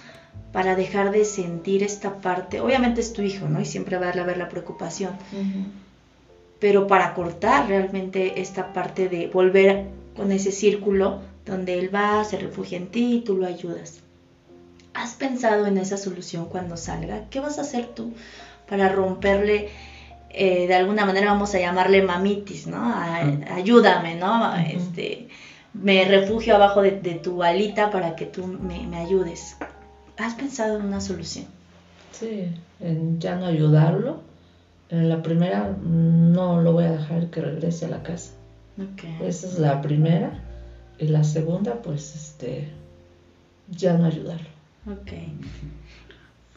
para 0.52 0.76
dejar 0.76 1.12
de 1.12 1.24
sentir 1.26 1.84
esta 1.84 2.16
parte, 2.20 2.60
obviamente 2.60 3.02
es 3.02 3.14
tu 3.14 3.22
hijo, 3.22 3.48
¿no? 3.48 3.62
Y 3.62 3.66
siempre 3.66 3.98
va 3.98 4.08
a 4.08 4.12
haber 4.12 4.38
la 4.38 4.50
preocupación, 4.50 5.12
pero 6.60 6.88
para 6.88 7.14
cortar 7.14 7.68
realmente 7.68 8.42
esta 8.42 8.74
parte 8.74 9.08
de 9.08 9.28
volver 9.28 9.86
con 10.16 10.32
ese 10.32 10.52
círculo 10.52 11.22
donde 11.46 11.80
él 11.80 11.94
va, 11.94 12.24
se 12.26 12.38
refugia 12.38 12.78
en 12.78 12.88
ti 12.88 13.16
y 13.16 13.22
tú 13.22 13.38
lo 13.38 13.48
ayudas. 13.48 14.02
¿Has 15.02 15.16
pensado 15.16 15.66
en 15.66 15.78
esa 15.78 15.98
solución 15.98 16.46
cuando 16.46 16.78
salga? 16.78 17.26
¿Qué 17.32 17.40
vas 17.40 17.58
a 17.58 17.62
hacer 17.62 17.86
tú 17.96 18.14
para 18.70 18.88
romperle, 18.90 19.68
eh, 20.30 20.68
de 20.68 20.76
alguna 20.76 21.06
manera 21.06 21.32
vamos 21.34 21.56
a 21.56 21.60
llamarle 21.60 22.02
mamitis, 22.04 22.68
¿no? 22.68 22.78
A- 22.84 23.56
ayúdame, 23.60 24.16
¿no? 24.16 24.56
Este, 24.56 25.28
me 25.74 26.06
refugio 26.06 26.56
abajo 26.56 26.82
de, 26.82 26.92
de 26.92 27.16
tu 27.16 27.42
alita 27.44 27.90
para 27.90 28.16
que 28.16 28.26
tú 28.26 28.46
me, 28.46 28.86
me 28.88 28.98
ayudes. 28.98 29.58
¿Has 30.18 30.36
pensado 30.36 30.78
en 30.78 30.86
una 30.86 31.02
solución? 31.02 31.46
Sí, 32.12 32.48
en 32.80 33.20
ya 33.20 33.36
no 33.36 33.46
ayudarlo. 33.46 34.20
En 34.90 35.10
la 35.10 35.22
primera 35.24 35.64
mm, 35.64 36.32
no 36.34 36.62
lo 36.62 36.74
voy 36.74 36.84
a 36.86 36.92
dejar 36.92 37.28
que 37.32 37.42
regrese 37.42 37.86
a 37.86 37.90
la 37.90 38.04
casa. 38.04 38.32
Ok. 38.78 39.04
Esa 39.22 39.48
es 39.48 39.58
la 39.58 39.82
primera. 39.82 40.30
Y 41.00 41.08
la 41.08 41.24
segunda, 41.24 41.82
pues, 41.82 42.14
este, 42.16 42.70
ya 43.68 43.94
no 43.94 44.06
ayudarlo. 44.06 44.50
Ok. 44.88 45.12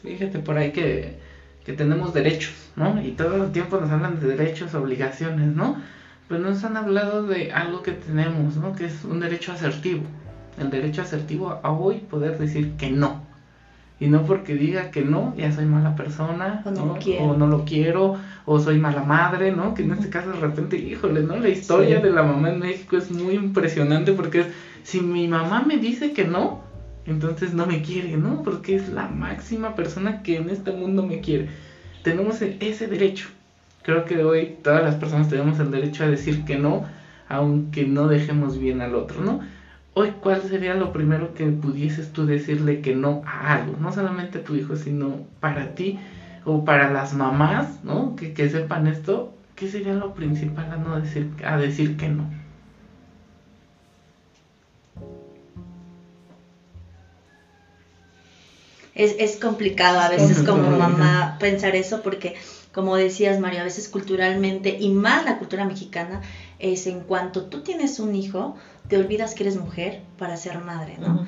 Fíjate 0.03 0.39
por 0.41 0.57
ahí 0.59 0.73
que, 0.73 1.19
que 1.65 1.73
tenemos 1.73 2.13
derechos, 2.13 2.53
¿no? 2.77 3.03
Y 3.03 3.13
todo 3.13 3.45
el 3.45 3.53
tiempo 3.53 3.79
nos 3.79 3.91
hablan 3.91 4.21
de 4.21 4.29
derechos, 4.29 4.75
obligaciones, 4.75 5.49
¿no? 5.55 5.77
Pero 6.29 6.41
nos 6.41 6.63
han 6.65 6.77
hablado 6.77 7.27
de 7.27 7.53
algo 7.53 7.83
que 7.83 7.93
tenemos, 7.93 8.57
¿no? 8.57 8.75
Que 8.75 8.87
es 8.87 9.05
un 9.05 9.21
derecho 9.21 9.53
asertivo. 9.53 10.03
El 10.59 10.71
derecho 10.71 11.03
asertivo 11.03 11.61
a 11.63 11.71
hoy 11.73 11.97
poder 11.99 12.39
decir 12.39 12.73
que 12.73 12.91
no. 12.91 13.23
Y 14.01 14.09
no 14.09 14.25
porque 14.25 14.55
diga 14.55 14.91
que 14.91 15.03
no, 15.03 15.35
ya 15.37 15.53
soy 15.53 15.65
mala 15.67 15.95
persona, 15.97 16.63
O 16.65 16.71
no 16.71 16.87
lo 16.87 16.95
quiero. 16.97 17.25
o 17.27 17.37
no 17.37 17.47
lo 17.47 17.65
quiero, 17.65 18.17
o 18.45 18.59
soy 18.59 18.79
mala 18.79 19.03
madre, 19.05 19.53
¿no? 19.53 19.73
Que 19.75 19.83
en 19.85 19.93
este 19.93 20.11
caso 20.11 20.31
de 20.33 20.41
repente, 20.41 20.77
híjole, 20.77 21.23
¿no? 21.23 21.37
La 21.37 21.49
historia 21.49 21.99
Sí. 21.99 22.03
de 22.03 22.11
la 22.11 22.23
mamá 22.25 22.51
en 22.51 22.59
México 22.59 22.97
es 22.97 23.11
muy 23.11 23.35
impresionante 23.35 24.13
porque 24.13 24.41
es, 24.41 24.47
si 24.83 25.01
mi 25.01 25.29
mamá 25.29 25.63
me 25.67 25.77
dice 25.79 26.13
que 26.13 26.25
no, 26.25 26.63
entonces 27.07 27.53
no 27.55 27.67
me 27.67 27.83
quiere, 27.83 28.17
¿no? 28.17 28.43
Porque 28.43 28.75
es 28.75 28.89
la 28.89 29.09
máxima 29.09 29.75
persona 29.75 30.23
que 30.23 30.37
en 30.37 30.49
este 30.49 30.73
mundo 30.73 31.03
me 31.03 31.21
quiere. 31.21 31.49
Tenemos 32.03 32.41
e- 32.43 32.57
ese 32.61 32.87
derecho. 32.89 33.29
Creo 33.83 34.05
que 34.05 34.25
hoy 34.25 34.57
todas 34.63 34.83
las 34.83 34.97
personas 34.97 35.29
tenemos 35.29 35.59
el 35.59 35.71
derecho 35.71 36.05
a 36.05 36.09
decir 36.09 36.45
que 36.45 36.57
no, 36.57 36.85
aunque 37.29 37.85
no 37.85 38.09
dejemos 38.09 38.59
bien 38.59 38.81
al 38.81 38.95
otro, 38.95 39.21
¿no? 39.23 39.41
Hoy, 39.95 40.11
¿cuál 40.21 40.43
sería 40.43 40.75
lo 40.75 40.93
primero 40.93 41.35
que 41.35 41.47
pudieses 41.53 42.13
tú 42.13 42.27
decirle 42.27 42.81
que 42.81 42.93
no 42.95 43.23
a 43.27 43.53
algo? 43.53 43.77
No 43.79 43.93
solamente 43.93 44.39
a 44.39 44.45
tu 44.45 44.55
hijo, 44.57 44.77
sino 44.77 45.21
para 45.41 45.75
ti 45.75 45.99
o 46.45 46.65
para 46.65 46.91
las 46.91 47.15
mamás, 47.15 47.83
¿no? 47.85 48.17
Que, 48.17 48.33
que 48.33 48.49
sepan 48.49 48.87
esto, 48.87 49.33
¿qué 49.55 49.69
sería 49.69 49.95
lo 49.95 50.15
principal 50.15 50.73
a 50.73 50.77
no 50.77 50.99
decir, 50.99 51.29
a 51.45 51.57
decir 51.57 51.97
que 51.97 52.09
no? 52.09 52.29
Es, 58.95 59.17
es 59.19 59.37
complicado 59.37 59.99
a 59.99 60.09
veces 60.09 60.43
como 60.43 60.71
mamá 60.71 61.37
pensar 61.41 61.75
eso 61.75 62.01
porque, 62.01 62.35
como 62.73 62.95
decías 62.97 63.41
Mario, 63.41 63.61
a 63.61 63.65
veces 63.65 63.89
culturalmente 63.89 64.77
y 64.79 64.89
más 64.91 65.25
la 65.25 65.39
cultura 65.39 65.65
mexicana 65.65 66.23
es 66.61 66.87
en 66.87 67.01
cuanto 67.01 67.43
tú 67.43 67.63
tienes 67.63 67.99
un 67.99 68.15
hijo, 68.15 68.55
te 68.89 68.97
olvidas 68.97 69.35
que 69.35 69.43
eres 69.43 69.57
mujer 69.57 70.01
para 70.17 70.37
ser 70.37 70.59
madre, 70.59 70.97
¿no? 70.99 71.27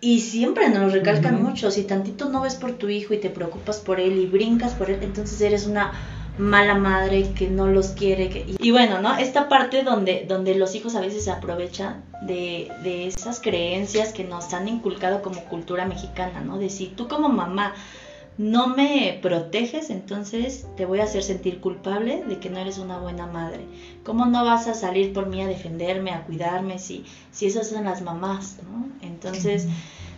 Y 0.00 0.20
siempre 0.20 0.68
nos 0.68 0.82
lo 0.82 0.88
recalcan 0.90 1.42
mucho, 1.42 1.70
si 1.70 1.82
tantito 1.82 2.28
no 2.28 2.42
ves 2.42 2.56
por 2.56 2.72
tu 2.72 2.90
hijo 2.90 3.14
y 3.14 3.18
te 3.18 3.30
preocupas 3.30 3.78
por 3.78 3.98
él 3.98 4.18
y 4.18 4.26
brincas 4.26 4.74
por 4.74 4.90
él, 4.90 4.98
entonces 5.00 5.40
eres 5.40 5.66
una 5.66 5.92
mala 6.38 6.74
madre 6.74 7.30
que 7.34 7.48
no 7.48 7.66
los 7.66 7.88
quiere. 7.88 8.28
Que... 8.28 8.56
Y 8.58 8.70
bueno, 8.70 9.00
¿no? 9.00 9.16
Esta 9.16 9.48
parte 9.48 9.82
donde, 9.82 10.24
donde 10.28 10.54
los 10.54 10.74
hijos 10.74 10.94
a 10.94 11.00
veces 11.00 11.24
se 11.24 11.30
aprovechan 11.30 12.04
de, 12.22 12.70
de 12.82 13.06
esas 13.06 13.40
creencias 13.40 14.12
que 14.12 14.24
nos 14.24 14.52
han 14.52 14.68
inculcado 14.68 15.22
como 15.22 15.44
cultura 15.44 15.86
mexicana, 15.86 16.40
¿no? 16.40 16.58
De 16.58 16.70
si 16.70 16.86
tú 16.86 17.08
como 17.08 17.28
mamá 17.28 17.74
no 18.36 18.66
me 18.66 19.18
proteges, 19.22 19.90
entonces 19.90 20.66
te 20.76 20.86
voy 20.86 20.98
a 20.98 21.04
hacer 21.04 21.22
sentir 21.22 21.60
culpable 21.60 22.24
de 22.24 22.40
que 22.40 22.50
no 22.50 22.58
eres 22.58 22.78
una 22.78 22.98
buena 22.98 23.26
madre. 23.26 23.60
¿Cómo 24.02 24.26
no 24.26 24.44
vas 24.44 24.66
a 24.66 24.74
salir 24.74 25.12
por 25.12 25.26
mí 25.26 25.40
a 25.40 25.46
defenderme, 25.46 26.10
a 26.10 26.24
cuidarme, 26.24 26.80
si, 26.80 27.04
si 27.30 27.46
esas 27.46 27.68
son 27.68 27.84
las 27.84 28.02
mamás, 28.02 28.58
¿no? 28.64 28.88
Entonces, 29.06 29.68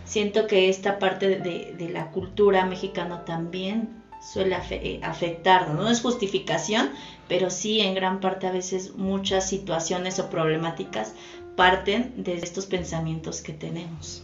siento 0.05 0.47
que 0.47 0.69
esta 0.69 0.97
parte 0.97 1.27
de, 1.29 1.75
de 1.77 1.89
la 1.89 2.09
cultura 2.09 2.65
mexicana 2.65 3.23
también 3.23 3.96
suele 4.21 4.57
eh, 4.71 4.99
afectar, 5.03 5.69
¿no? 5.69 5.89
es 5.89 6.01
justificación, 6.01 6.89
pero 7.27 7.49
sí 7.49 7.81
en 7.81 7.95
gran 7.95 8.19
parte 8.19 8.47
a 8.47 8.51
veces 8.51 8.95
muchas 8.95 9.47
situaciones 9.47 10.19
o 10.19 10.29
problemáticas 10.29 11.13
parten 11.55 12.13
de 12.23 12.35
estos 12.35 12.65
pensamientos 12.65 13.41
que 13.41 13.53
tenemos. 13.53 14.23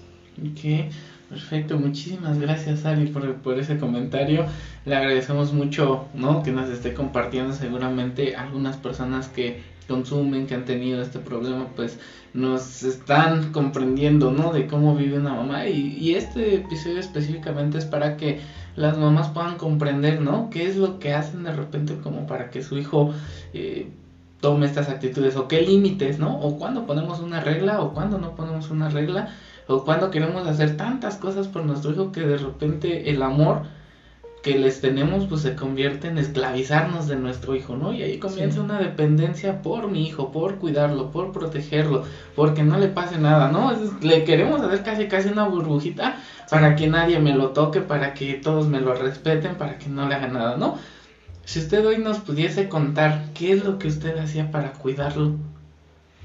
Perfecto. 1.33 1.79
Muchísimas 1.79 2.39
gracias, 2.39 2.85
Ari, 2.85 3.07
por, 3.07 3.35
por 3.37 3.57
ese 3.57 3.77
comentario. 3.77 4.45
Le 4.85 4.95
agradecemos 4.95 5.51
mucho, 5.51 6.05
¿no? 6.13 6.43
Que 6.43 6.51
nos 6.51 6.69
esté 6.69 6.93
compartiendo 6.93 7.53
seguramente 7.53 8.35
algunas 8.35 8.77
personas 8.77 9.29
que 9.29 9.61
consumen, 9.87 10.45
que 10.45 10.53
han 10.53 10.65
tenido 10.65 11.01
este 11.01 11.19
problema, 11.19 11.67
pues 11.75 11.99
nos 12.33 12.83
están 12.83 13.51
comprendiendo, 13.51 14.31
¿no? 14.31 14.53
De 14.53 14.67
cómo 14.67 14.95
vive 14.95 15.17
una 15.17 15.33
mamá. 15.33 15.67
Y, 15.67 16.13
este 16.13 16.55
episodio 16.55 16.99
específicamente 16.99 17.79
es 17.79 17.85
para 17.85 18.15
que 18.15 18.39
las 18.75 18.97
mamás 18.97 19.29
puedan 19.29 19.57
comprender, 19.57 20.21
¿no? 20.21 20.49
¿Qué 20.51 20.67
es 20.67 20.77
lo 20.77 20.99
que 20.99 21.13
hacen 21.13 21.43
de 21.43 21.51
repente 21.53 21.97
como 22.03 22.27
para 22.27 22.51
que 22.51 22.61
su 22.61 22.77
hijo 22.77 23.11
eh, 23.53 23.87
tome 24.39 24.67
estas 24.67 24.87
actitudes? 24.87 25.35
¿O 25.35 25.47
qué 25.47 25.61
límites, 25.61 26.19
¿no? 26.19 26.39
¿O 26.39 26.59
cuándo 26.59 26.85
ponemos 26.85 27.19
una 27.21 27.41
regla 27.41 27.81
o 27.81 27.93
cuándo 27.93 28.19
no 28.19 28.35
ponemos 28.35 28.69
una 28.69 28.89
regla? 28.89 29.33
¿O 29.67 29.83
cuándo 29.83 30.11
queremos 30.11 30.47
hacer 30.47 30.77
tantas 30.77 31.15
cosas 31.17 31.47
por 31.47 31.63
nuestro 31.65 31.91
hijo 31.91 32.11
que 32.11 32.21
de 32.21 32.37
repente 32.37 33.09
el 33.09 33.21
amor 33.21 33.63
que 34.43 34.59
les 34.59 34.81
tenemos 34.81 35.25
pues 35.25 35.41
se 35.41 35.55
convierte 35.55 36.09
en 36.09 36.17
esclavizarnos 36.17 37.07
de 37.07 37.15
nuestro 37.15 37.55
hijo, 37.55 37.77
¿no? 37.77 37.93
Y 37.93 38.03
ahí 38.03 38.19
comienza 38.19 38.59
una 38.59 38.77
dependencia 38.77 39.61
por 39.61 39.89
mi 39.89 40.05
hijo, 40.05 40.33
por 40.33 40.55
cuidarlo, 40.55 41.11
por 41.11 41.31
protegerlo, 41.31 42.03
porque 42.35 42.61
no 42.61 42.77
le 42.77 42.89
pase 42.89 43.17
nada, 43.17 43.49
¿no? 43.49 43.71
le 44.01 44.25
queremos 44.25 44.61
hacer 44.61 44.83
casi 44.83 45.07
casi 45.07 45.29
una 45.29 45.47
burbujita 45.47 46.17
para 46.49 46.75
que 46.75 46.87
nadie 46.87 47.19
me 47.19 47.33
lo 47.33 47.51
toque, 47.51 47.79
para 47.79 48.13
que 48.13 48.33
todos 48.33 48.67
me 48.67 48.81
lo 48.81 48.93
respeten, 48.93 49.55
para 49.55 49.77
que 49.77 49.87
no 49.87 50.09
le 50.09 50.15
haga 50.15 50.27
nada, 50.27 50.57
¿no? 50.57 50.77
Si 51.45 51.59
usted 51.59 51.85
hoy 51.85 51.97
nos 51.97 52.19
pudiese 52.19 52.67
contar 52.67 53.29
qué 53.33 53.53
es 53.53 53.63
lo 53.63 53.79
que 53.79 53.87
usted 53.87 54.17
hacía 54.17 54.51
para 54.51 54.73
cuidarlo, 54.73 55.37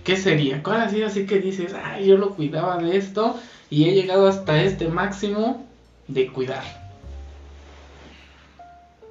¿qué 0.05 0.17
sería? 0.17 0.63
¿Cuál 0.63 0.83
ha 0.83 0.91
sido 0.91 1.07
así 1.07 1.27
que 1.27 1.39
dices, 1.39 1.75
ay, 1.75 2.07
yo 2.07 2.17
lo 2.17 2.35
cuidaba 2.35 2.79
de 2.79 2.97
esto 2.97 3.39
y 3.71 3.89
he 3.89 3.95
llegado 3.95 4.27
hasta 4.27 4.61
este 4.63 4.89
máximo 4.89 5.65
de 6.07 6.29
cuidar? 6.33 6.63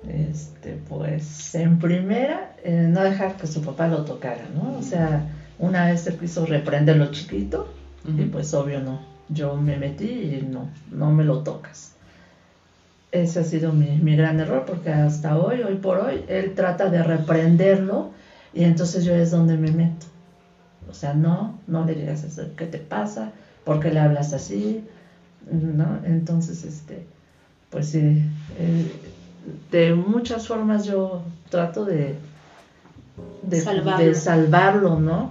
Este, 0.08 0.80
pues 0.88 1.54
en 1.56 1.80
primera, 1.80 2.56
eh, 2.64 2.88
no 2.90 3.04
dejar 3.04 3.36
que 3.36 3.48
su 3.48 3.62
papá 3.62 3.88
lo 3.88 4.06
tocara, 4.06 4.48
¿no? 4.54 4.78
O 4.78 4.82
sea, 4.82 5.28
una 5.60 5.88
vez 5.88 6.02
se 6.02 6.16
quiso 6.16 6.46
reprenderlo 6.46 7.12
chiquito 7.12 7.68
y 8.08 8.24
pues 8.24 8.54
obvio 8.54 8.80
no. 8.80 9.02
Yo 9.28 9.58
me 9.58 9.76
metí 9.76 10.06
y 10.06 10.48
no, 10.50 10.70
no 10.92 11.12
me 11.12 11.26
lo 11.26 11.40
tocas. 11.40 11.94
Ese 13.12 13.40
ha 13.40 13.44
sido 13.44 13.74
mi, 13.74 13.98
mi 13.98 14.16
gran 14.16 14.40
error 14.40 14.64
porque 14.66 14.92
hasta 14.92 15.38
hoy, 15.38 15.62
hoy 15.62 15.76
por 15.76 15.98
hoy, 15.98 16.24
él 16.28 16.54
trata 16.56 16.90
de 16.90 17.04
reprenderlo 17.04 18.12
y 18.54 18.64
entonces 18.64 19.04
yo 19.04 19.14
es 19.14 19.32
donde 19.32 19.58
me 19.58 19.72
meto. 19.72 20.06
O 20.90 20.94
sea, 20.94 21.14
no, 21.14 21.60
no 21.68 21.86
le 21.86 21.96
digas 21.96 22.24
eso, 22.24 22.44
¿qué 22.56 22.66
te 22.66 22.78
pasa? 22.78 23.32
¿Por 23.64 23.80
qué 23.80 23.92
le 23.92 24.00
hablas 24.00 24.34
así? 24.34 24.84
¿No? 25.50 26.00
Entonces, 26.04 26.64
este, 26.64 27.06
pues 27.70 27.90
sí, 27.90 28.24
eh, 28.58 28.86
de 29.72 29.94
muchas 29.94 30.48
formas 30.48 30.86
yo 30.86 31.22
trato 31.50 31.86
de, 31.86 32.16
de, 33.42 34.16
salvarlo. 34.16 34.98
¿no? 34.98 35.30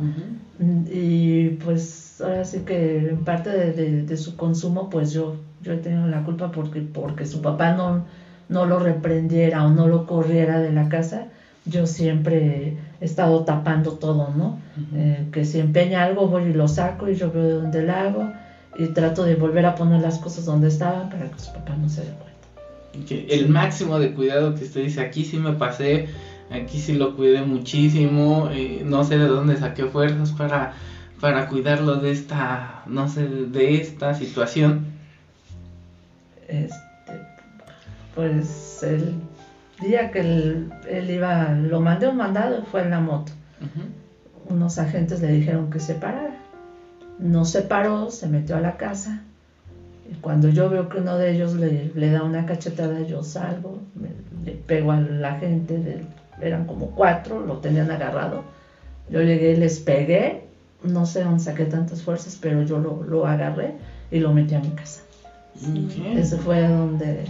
Y 0.91 1.51
pues 1.65 2.21
ahora 2.21 2.45
sí 2.45 2.61
que 2.61 3.11
en 3.11 3.25
parte 3.25 3.51
de, 3.51 4.17
su 4.17 4.37
consumo, 4.37 4.89
pues 4.91 5.13
yo, 5.13 5.37
yo 5.63 5.73
he 5.73 5.77
tenido 5.77 6.07
la 6.07 6.23
culpa 6.23 6.51
porque, 6.51 6.81
porque 6.81 7.27
su 7.27 7.41
papá 7.43 7.73
no, 7.73 8.03
no 8.49 8.65
lo 8.65 8.79
reprendiera 8.79 9.65
o 9.65 9.71
no 9.71 9.89
lo 9.89 10.07
corriera 10.07 10.61
de 10.61 10.73
la 10.73 10.89
casa. 10.89 11.27
Yo 11.65 11.87
siempre 11.87 12.77
estado 13.01 13.45
tapando 13.45 13.93
todo, 13.93 14.31
¿no? 14.31 14.59
Eh, 14.95 15.27
que 15.33 15.45
si 15.45 15.59
empeña 15.59 16.05
algo 16.05 16.29
voy 16.29 16.45
y 16.45 16.53
lo 16.53 16.69
saco 16.69 17.09
y 17.09 17.15
yo 17.15 17.31
veo 17.31 17.45
de 17.45 17.53
dónde 17.55 17.83
lo 17.83 17.93
hago 17.93 18.33
y 18.79 18.89
trato 18.89 19.25
de 19.25 19.35
volver 19.35 19.67
a 19.67 19.75
poner 19.75 20.01
las 20.01 20.19
cosas 20.19 20.45
donde 20.45 20.69
estaban 20.69 21.09
para 21.09 21.31
que 21.31 21.39
su 21.39 21.53
papá 21.53 21.75
no 21.77 21.89
se 21.89 22.03
dé 22.03 22.11
cuenta 22.11 22.37
el 23.09 23.49
máximo 23.49 23.99
de 23.99 24.13
cuidado 24.13 24.55
que 24.55 24.65
usted 24.65 24.83
dice, 24.83 25.01
aquí 25.01 25.25
sí 25.25 25.39
me 25.39 25.53
pasé, 25.53 26.09
aquí 26.51 26.79
sí 26.79 26.95
lo 26.95 27.17
cuidé 27.17 27.43
muchísimo, 27.43 28.49
eh, 28.51 28.83
no 28.85 29.05
sé 29.05 29.19
de 29.19 29.27
dónde 29.27 29.57
saqué 29.57 29.85
fuerzas 29.87 30.33
para, 30.33 30.75
para 31.21 31.49
cuidarlo 31.49 31.97
de 31.97 32.11
esta, 32.11 32.83
no 32.87 33.09
sé, 33.09 33.27
de 33.27 33.81
esta 33.81 34.15
situación. 34.15 34.87
Este, 36.49 36.77
pues 38.15 38.83
el 38.83 39.15
día 39.81 40.11
que 40.11 40.21
él, 40.21 41.11
iba, 41.11 41.53
lo 41.53 41.81
mandé 41.81 42.09
un 42.09 42.17
mandado 42.17 42.65
fue 42.65 42.83
en 42.83 42.91
la 42.91 43.01
moto. 43.01 43.33
Unos 44.49 44.79
agentes 44.79 45.21
le 45.21 45.29
dijeron 45.29 45.71
que 45.71 45.81
se 45.81 45.95
parara. 45.95 46.37
No 47.19 47.45
se 47.45 47.63
paró, 47.63 48.11
se 48.11 48.27
metió 48.29 48.57
a 48.57 48.61
la 48.61 48.77
casa 48.77 49.23
cuando 50.21 50.49
yo 50.49 50.69
veo 50.69 50.89
que 50.89 50.99
uno 50.99 51.17
de 51.17 51.33
ellos 51.33 51.55
le, 51.55 51.91
le 51.95 52.11
da 52.11 52.23
una 52.23 52.47
cachetada, 52.47 53.03
yo 53.03 53.23
salgo, 53.23 53.81
le 54.45 54.53
pego 54.53 54.93
a 54.93 55.01
la 55.01 55.35
gente, 55.35 56.05
eran 56.41 56.67
como 56.67 56.91
cuatro, 56.91 57.41
lo 57.41 57.59
tenían 57.59 57.91
agarrado. 57.91 58.45
Yo 59.11 59.23
llegué, 59.23 59.57
les 59.57 59.79
pegué, 59.79 60.43
no 60.83 61.07
sé 61.07 61.23
dónde 61.23 61.41
saqué 61.41 61.67
tantas 61.67 62.03
fuerzas, 62.03 62.39
pero 62.41 62.63
yo 62.63 62.79
lo, 62.79 63.03
lo 63.03 63.27
agarré 63.27 63.75
y 64.11 64.19
lo 64.19 64.33
metí 64.33 64.55
a 64.55 64.61
mi 64.61 64.71
casa. 64.71 65.03
Ese 66.17 66.37
fue 66.37 66.67
donde 66.69 67.25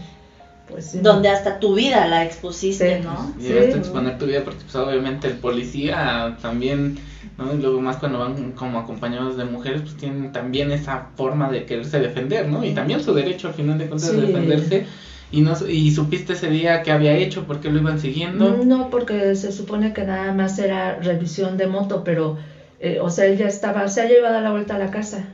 pues 0.69 1.03
donde 1.03 1.29
hasta 1.29 1.61
tu 1.61 1.75
vida 1.75 2.07
la 2.09 2.25
expusiste, 2.25 3.01
¿no? 3.01 3.35
Llegaste 3.39 3.75
a 3.75 3.77
exponer 3.77 4.19
tu 4.19 4.27
vida 4.27 4.43
porque 4.45 4.61
pues, 4.63 4.75
obviamente 4.75 5.29
el 5.29 5.35
policía 5.35 6.37
también, 6.43 6.99
¿no? 7.39 7.55
Y 7.55 7.59
luego 7.59 7.81
más 7.81 7.97
cuando 7.99 8.19
van 8.19 8.53
como 8.53 8.79
acompañados 8.79 9.37
de 9.37 9.45
mujeres, 9.45 9.83
pues 9.83 9.97
tienen 9.97 10.33
también 10.33 10.73
esa 10.73 11.09
forma 11.17 11.51
de 11.51 11.65
quererse 11.65 12.01
defender, 12.01 12.49
¿no? 12.49 12.65
Y 12.65 12.73
también 12.75 13.03
su 13.03 13.15
derecho 13.15 13.49
al 13.49 13.55
final 13.55 13.79
de 13.79 13.87
cuentas 13.87 14.13
de 14.13 14.21
defenderse. 14.23 14.87
Y, 15.31 15.41
no, 15.41 15.55
¿Y 15.69 15.91
supiste 15.91 16.35
ese 16.35 16.49
día 16.51 16.83
qué 16.83 16.93
había 16.93 17.17
hecho? 17.17 17.45
¿Por 17.45 17.61
qué 17.61 17.71
lo 17.71 17.81
iban 17.81 17.99
siguiendo? 17.99 18.57
No, 18.65 18.91
porque 18.91 19.35
se 19.35 19.51
supone 19.51 19.93
que 19.93 20.05
nada 20.05 20.33
más 20.33 20.59
era 20.59 20.97
revisión 20.97 21.57
de 21.57 21.67
moto, 21.67 22.05
pero, 22.05 22.39
eh, 22.81 22.99
o 23.01 23.11
sea, 23.11 23.27
él 23.27 23.37
ya 23.37 23.47
estaba, 23.47 23.89
se 23.89 24.01
ha 24.01 24.07
llevado 24.07 24.41
la 24.41 24.53
vuelta 24.53 24.77
a 24.77 24.79
la 24.79 24.91
casa. 24.91 25.25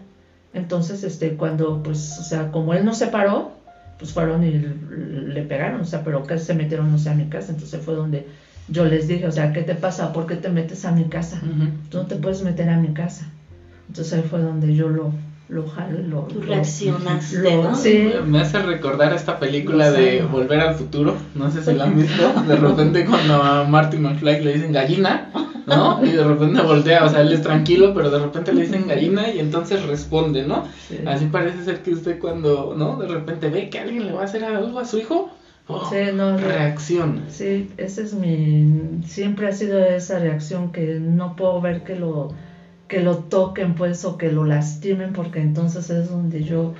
Entonces, 0.54 1.04
este, 1.04 1.34
cuando, 1.36 1.82
pues, 1.82 2.18
o 2.18 2.22
sea, 2.22 2.50
como 2.50 2.72
él 2.72 2.84
no 2.84 2.94
se 2.94 3.08
paró, 3.08 3.52
pues 4.02 4.12
fueron 4.12 4.42
y 4.42 4.58
le 4.58 5.42
pegaron, 5.44 5.80
o 5.80 5.84
sea, 5.84 6.02
pero 6.02 6.24
casi 6.24 6.44
se 6.44 6.54
metieron, 6.54 6.90
no 6.90 6.98
sé, 6.98 7.08
a 7.08 7.14
mi 7.14 7.24
casa, 7.26 7.52
entonces 7.52 7.80
fue 7.80 7.94
donde 7.94 8.24
yo 8.66 8.84
les 8.84 9.06
dije, 9.06 9.28
o 9.28 9.30
sea, 9.30 9.52
¿qué 9.52 9.62
te 9.62 9.76
pasa? 9.76 10.10
¿Por 10.10 10.26
qué 10.26 10.34
te 10.34 10.48
metes 10.48 10.84
a 10.84 10.90
mi 10.90 11.04
casa? 11.04 11.38
Tú 11.88 11.98
no 11.98 12.06
te 12.06 12.16
puedes 12.16 12.42
meter 12.42 12.68
a 12.68 12.76
mi 12.76 12.88
casa. 12.88 13.28
Entonces 13.86 14.12
ahí 14.14 14.22
fue 14.24 14.40
donde 14.40 14.74
yo 14.74 14.88
lo, 14.88 15.12
lo 15.48 15.66
jalo 15.66 16.00
y 16.00 16.02
lo... 16.02 16.22
Tú 16.22 16.40
reaccionaste, 16.40 17.36
lo- 17.36 17.62
¿no? 17.68 17.76
Sí, 17.76 18.08
Me 18.24 18.40
hace 18.40 18.58
recordar 18.58 19.12
esta 19.12 19.38
película 19.38 19.90
de 19.92 20.18
sé. 20.18 20.22
Volver 20.24 20.60
al 20.62 20.72
Futuro, 20.72 21.14
no 21.34 21.48
sé 21.50 21.62
si 21.62 21.72
la 21.74 21.84
han 21.84 21.94
visto, 21.96 22.32
de 22.44 22.56
repente 22.56 23.04
cuando 23.04 23.34
a 23.40 23.62
Marty 23.62 23.98
McFly 23.98 24.40
le 24.40 24.52
dicen 24.54 24.72
gallina, 24.72 25.28
¿no? 25.66 26.04
Y 26.04 26.10
de 26.12 26.24
repente 26.24 26.60
voltea, 26.60 27.04
o 27.04 27.08
sea, 27.08 27.20
él 27.20 27.32
es 27.32 27.40
tranquilo, 27.40 27.92
pero 27.94 28.10
de 28.10 28.18
repente 28.18 28.52
le 28.52 28.62
dicen 28.62 28.86
gallina 28.86 29.28
y 29.28 29.38
entonces 29.38 29.82
responde, 29.82 30.42
¿no? 30.42 30.64
sí. 30.88 30.98
Así 31.04 31.26
parece 31.26 31.62
ser 31.64 31.82
que 31.82 31.92
usted 31.92 32.18
cuando, 32.18 32.72
¿no? 32.74 32.96
De 32.96 33.06
repente 33.06 33.48
ve 33.48 33.68
que 33.68 33.78
alguien 33.78 34.06
le 34.06 34.12
va 34.12 34.22
a 34.22 34.24
hacer 34.24 34.44
algo 34.44 34.78
a 34.78 34.84
su 34.84 34.98
hijo, 34.98 35.28
¡oh! 35.66 35.86
Sí, 35.88 35.96
no, 36.12 36.36
no. 36.38 36.38
reacciona. 36.38 37.22
Sí, 37.28 37.68
esa 37.76 38.02
es 38.02 38.14
mi, 38.14 39.00
siempre 39.04 39.46
ha 39.46 39.52
sido 39.52 39.80
esa 39.82 40.18
reacción 40.18 40.70
que 40.72 40.98
no 41.00 41.34
puedo 41.36 41.60
ver 41.60 41.82
que 41.82 41.94
lo, 41.96 42.28
que 42.88 43.00
lo 43.00 43.18
toquen 43.18 43.74
pues 43.74 44.04
o 44.04 44.16
que 44.16 44.30
lo 44.30 44.44
lastimen 44.44 45.12
porque 45.12 45.40
entonces 45.40 45.88
es 45.90 46.08
donde 46.08 46.42
yo 46.42 46.72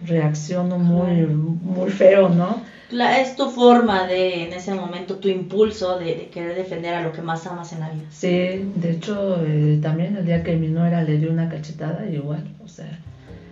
reacciono 0.00 0.78
muy, 0.78 1.26
muy 1.26 1.90
feo, 1.90 2.28
¿no? 2.28 2.62
La- 2.90 3.18
es 3.18 3.34
tu 3.36 3.48
forma 3.48 4.04
de, 4.06 4.42
en 4.42 4.52
ese 4.52 4.72
momento, 4.72 5.16
tu 5.16 5.28
impulso 5.28 5.96
de, 5.96 6.14
de 6.14 6.26
querer 6.28 6.54
defender 6.54 6.94
a 6.94 7.00
lo 7.00 7.12
que 7.12 7.20
más 7.20 7.46
amas 7.46 7.72
en 7.72 7.80
la 7.80 7.88
vida. 7.90 8.04
Sí, 8.10 8.28
de 8.74 8.90
hecho 8.90 9.44
eh, 9.44 9.78
también 9.80 10.16
el 10.16 10.24
día 10.24 10.42
que 10.42 10.56
mi 10.56 10.68
nuera 10.68 11.02
le 11.02 11.18
dio 11.18 11.30
una 11.30 11.48
cachetada 11.48 12.06
igual, 12.06 12.44
o 12.64 12.68
sea, 12.68 12.98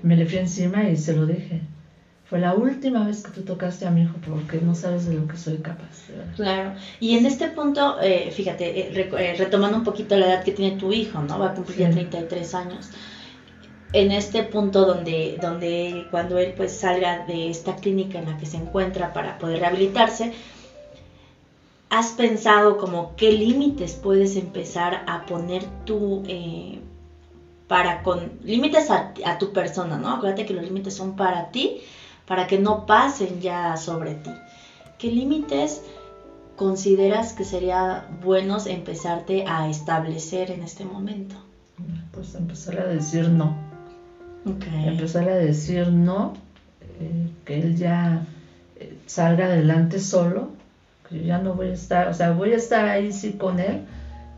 me 0.02 0.16
le 0.16 0.24
fui 0.24 0.38
encima 0.38 0.84
y 0.86 0.96
se 0.96 1.12
lo 1.12 1.26
dije. 1.26 1.60
Fue 2.24 2.40
la 2.40 2.52
última 2.52 3.04
vez 3.04 3.22
que 3.22 3.30
tú 3.30 3.42
tocaste 3.42 3.84
a 3.86 3.90
mi 3.90 4.00
hijo 4.02 4.18
porque 4.20 4.58
no 4.58 4.74
sabes 4.74 5.06
de 5.06 5.12
lo 5.14 5.28
que 5.28 5.36
soy 5.36 5.58
capaz. 5.58 6.08
de 6.08 6.16
verdad". 6.16 6.32
Claro. 6.34 6.72
Y 6.98 7.14
en 7.14 7.24
este 7.24 7.46
punto, 7.46 7.94
eh, 8.00 8.30
fíjate, 8.32 8.80
eh, 8.80 9.08
eh, 9.18 9.34
retomando 9.34 9.76
un 9.76 9.84
poquito 9.84 10.16
la 10.16 10.26
edad 10.26 10.42
que 10.42 10.50
tiene 10.50 10.76
tu 10.76 10.92
hijo, 10.92 11.20
¿no? 11.22 11.38
Va 11.38 11.46
a 11.46 11.54
cumplir 11.54 11.78
ya 11.78 11.86
Sí. 11.86 11.92
33 11.92 12.52
años. 12.54 12.90
En 13.96 14.12
este 14.12 14.42
punto 14.42 14.84
donde, 14.84 15.38
donde 15.40 16.06
cuando 16.10 16.36
él 16.36 16.52
pues 16.54 16.70
salga 16.70 17.24
de 17.24 17.48
esta 17.48 17.76
clínica 17.76 18.18
en 18.18 18.26
la 18.26 18.36
que 18.36 18.44
se 18.44 18.58
encuentra 18.58 19.14
para 19.14 19.38
poder 19.38 19.60
rehabilitarse, 19.60 20.32
¿has 21.88 22.12
pensado 22.12 22.76
como 22.76 23.16
qué 23.16 23.32
límites 23.32 23.94
puedes 23.94 24.36
empezar 24.36 25.02
a 25.06 25.24
poner 25.24 25.64
tú 25.86 26.22
eh, 26.28 26.78
para 27.68 28.02
con 28.02 28.38
límites 28.44 28.90
a, 28.90 29.14
a 29.24 29.38
tu 29.38 29.54
persona, 29.54 29.96
¿no? 29.96 30.10
Acuérdate 30.10 30.44
que 30.44 30.52
los 30.52 30.62
límites 30.62 30.92
son 30.92 31.16
para 31.16 31.50
ti, 31.50 31.80
para 32.26 32.46
que 32.46 32.58
no 32.58 32.84
pasen 32.84 33.40
ya 33.40 33.78
sobre 33.78 34.12
ti. 34.12 34.30
¿Qué 34.98 35.08
límites 35.08 35.80
consideras 36.54 37.32
que 37.32 37.44
sería 37.44 38.04
buenos 38.20 38.66
empezarte 38.66 39.42
a 39.46 39.68
establecer 39.68 40.50
en 40.50 40.62
este 40.62 40.84
momento? 40.84 41.36
Pues 42.12 42.34
empezar 42.34 42.78
a 42.78 42.86
decir 42.86 43.30
no. 43.30 43.65
Okay. 44.46 44.88
empezar 44.88 45.28
a 45.28 45.34
decir 45.36 45.90
no, 45.90 46.34
eh, 47.00 47.28
que 47.44 47.58
él 47.58 47.76
ya 47.76 48.22
eh, 48.76 48.96
salga 49.06 49.46
adelante 49.46 49.98
solo, 49.98 50.50
que 51.08 51.18
yo 51.18 51.24
ya 51.24 51.38
no 51.38 51.54
voy 51.54 51.68
a 51.68 51.72
estar, 51.72 52.08
o 52.08 52.14
sea, 52.14 52.30
voy 52.30 52.52
a 52.52 52.56
estar 52.56 52.86
ahí 52.86 53.12
sí 53.12 53.32
con 53.32 53.58
él, 53.58 53.80